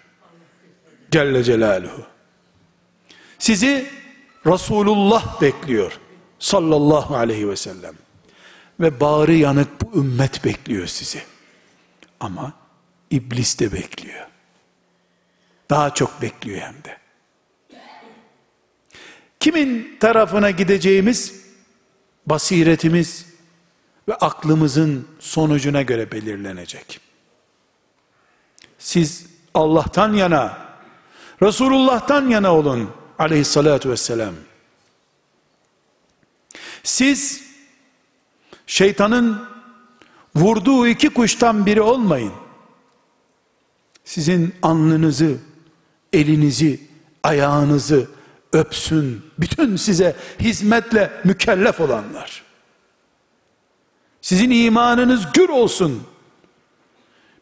Celle 1.11 1.43
Celaluhu. 1.43 2.05
Sizi 3.39 3.89
Resulullah 4.45 5.41
bekliyor. 5.41 5.99
Sallallahu 6.39 7.15
aleyhi 7.15 7.49
ve 7.49 7.55
sellem. 7.55 7.95
Ve 8.79 8.99
bağrı 8.99 9.33
yanık 9.33 9.81
bu 9.81 9.99
ümmet 9.99 10.45
bekliyor 10.45 10.87
sizi. 10.87 11.23
Ama 12.19 12.53
iblis 13.11 13.59
de 13.59 13.71
bekliyor. 13.71 14.27
Daha 15.69 15.93
çok 15.93 16.21
bekliyor 16.21 16.61
hem 16.61 16.83
de. 16.83 16.98
Kimin 19.39 19.97
tarafına 19.99 20.51
gideceğimiz 20.51 21.41
basiretimiz 22.25 23.25
ve 24.07 24.15
aklımızın 24.15 25.07
sonucuna 25.19 25.81
göre 25.81 26.11
belirlenecek. 26.11 26.99
Siz 28.79 29.25
Allah'tan 29.53 30.13
yana, 30.13 30.57
Resulullah'tan 31.41 32.29
yana 32.29 32.55
olun 32.55 32.91
aleyhissalatü 33.19 33.89
vesselam. 33.89 34.33
Siz 36.83 37.43
şeytanın 38.67 39.49
vurduğu 40.35 40.87
iki 40.87 41.09
kuştan 41.09 41.65
biri 41.65 41.81
olmayın. 41.81 42.33
Sizin 44.05 44.55
alnınızı, 44.61 45.37
elinizi, 46.13 46.79
ayağınızı, 47.23 48.07
öpsün 48.53 49.21
bütün 49.39 49.75
size 49.75 50.15
hizmetle 50.39 51.11
mükellef 51.23 51.81
olanlar. 51.81 52.43
Sizin 54.21 54.49
imanınız 54.49 55.21
gür 55.33 55.49
olsun. 55.49 56.03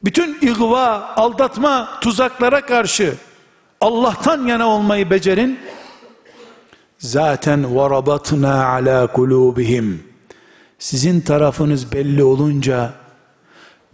Bütün 0.03 0.37
igva, 0.41 1.13
aldatma, 1.15 1.99
tuzaklara 2.01 2.65
karşı 2.65 3.15
Allah'tan 3.81 4.47
yana 4.47 4.67
olmayı 4.67 5.09
becerin. 5.09 5.59
Zaten 6.97 7.75
varabatna 7.75 8.65
ala 8.65 9.07
kulubihim. 9.07 10.03
Sizin 10.79 11.21
tarafınız 11.21 11.91
belli 11.91 12.23
olunca 12.23 12.93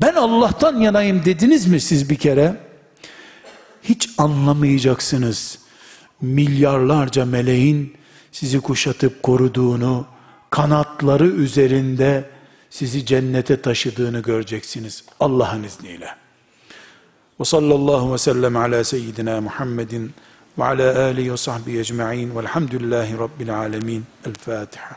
ben 0.01 0.13
Allah'tan 0.13 0.75
yanayım 0.79 1.25
dediniz 1.25 1.67
mi 1.67 1.79
siz 1.79 2.09
bir 2.09 2.15
kere? 2.15 2.55
Hiç 3.83 4.09
anlamayacaksınız. 4.17 5.59
Milyarlarca 6.23 7.25
meleğin 7.25 7.93
sizi 8.31 8.59
kuşatıp 8.59 9.23
koruduğunu, 9.23 10.05
kanatları 10.49 11.27
üzerinde 11.27 12.29
sizi 12.69 13.05
cennete 13.05 13.61
taşıdığını 13.61 14.19
göreceksiniz 14.19 15.03
Allah'ın 15.19 15.63
izniyle. 15.63 16.09
Ve 17.39 17.45
sallallahu 17.45 18.13
ve 18.13 18.17
sellem 18.17 18.57
ala 18.57 18.83
seyyidina 18.83 19.41
Muhammedin 19.41 20.13
ve 20.57 20.63
ala 20.63 21.03
alihi 21.03 21.31
ve 21.31 21.37
sahbihi 21.37 21.79
ecma'in 21.79 22.35
velhamdülillahi 22.35 23.17
rabbil 23.17 23.57
alemin. 23.57 24.05
El 24.25 24.33
Fatiha. 24.33 24.95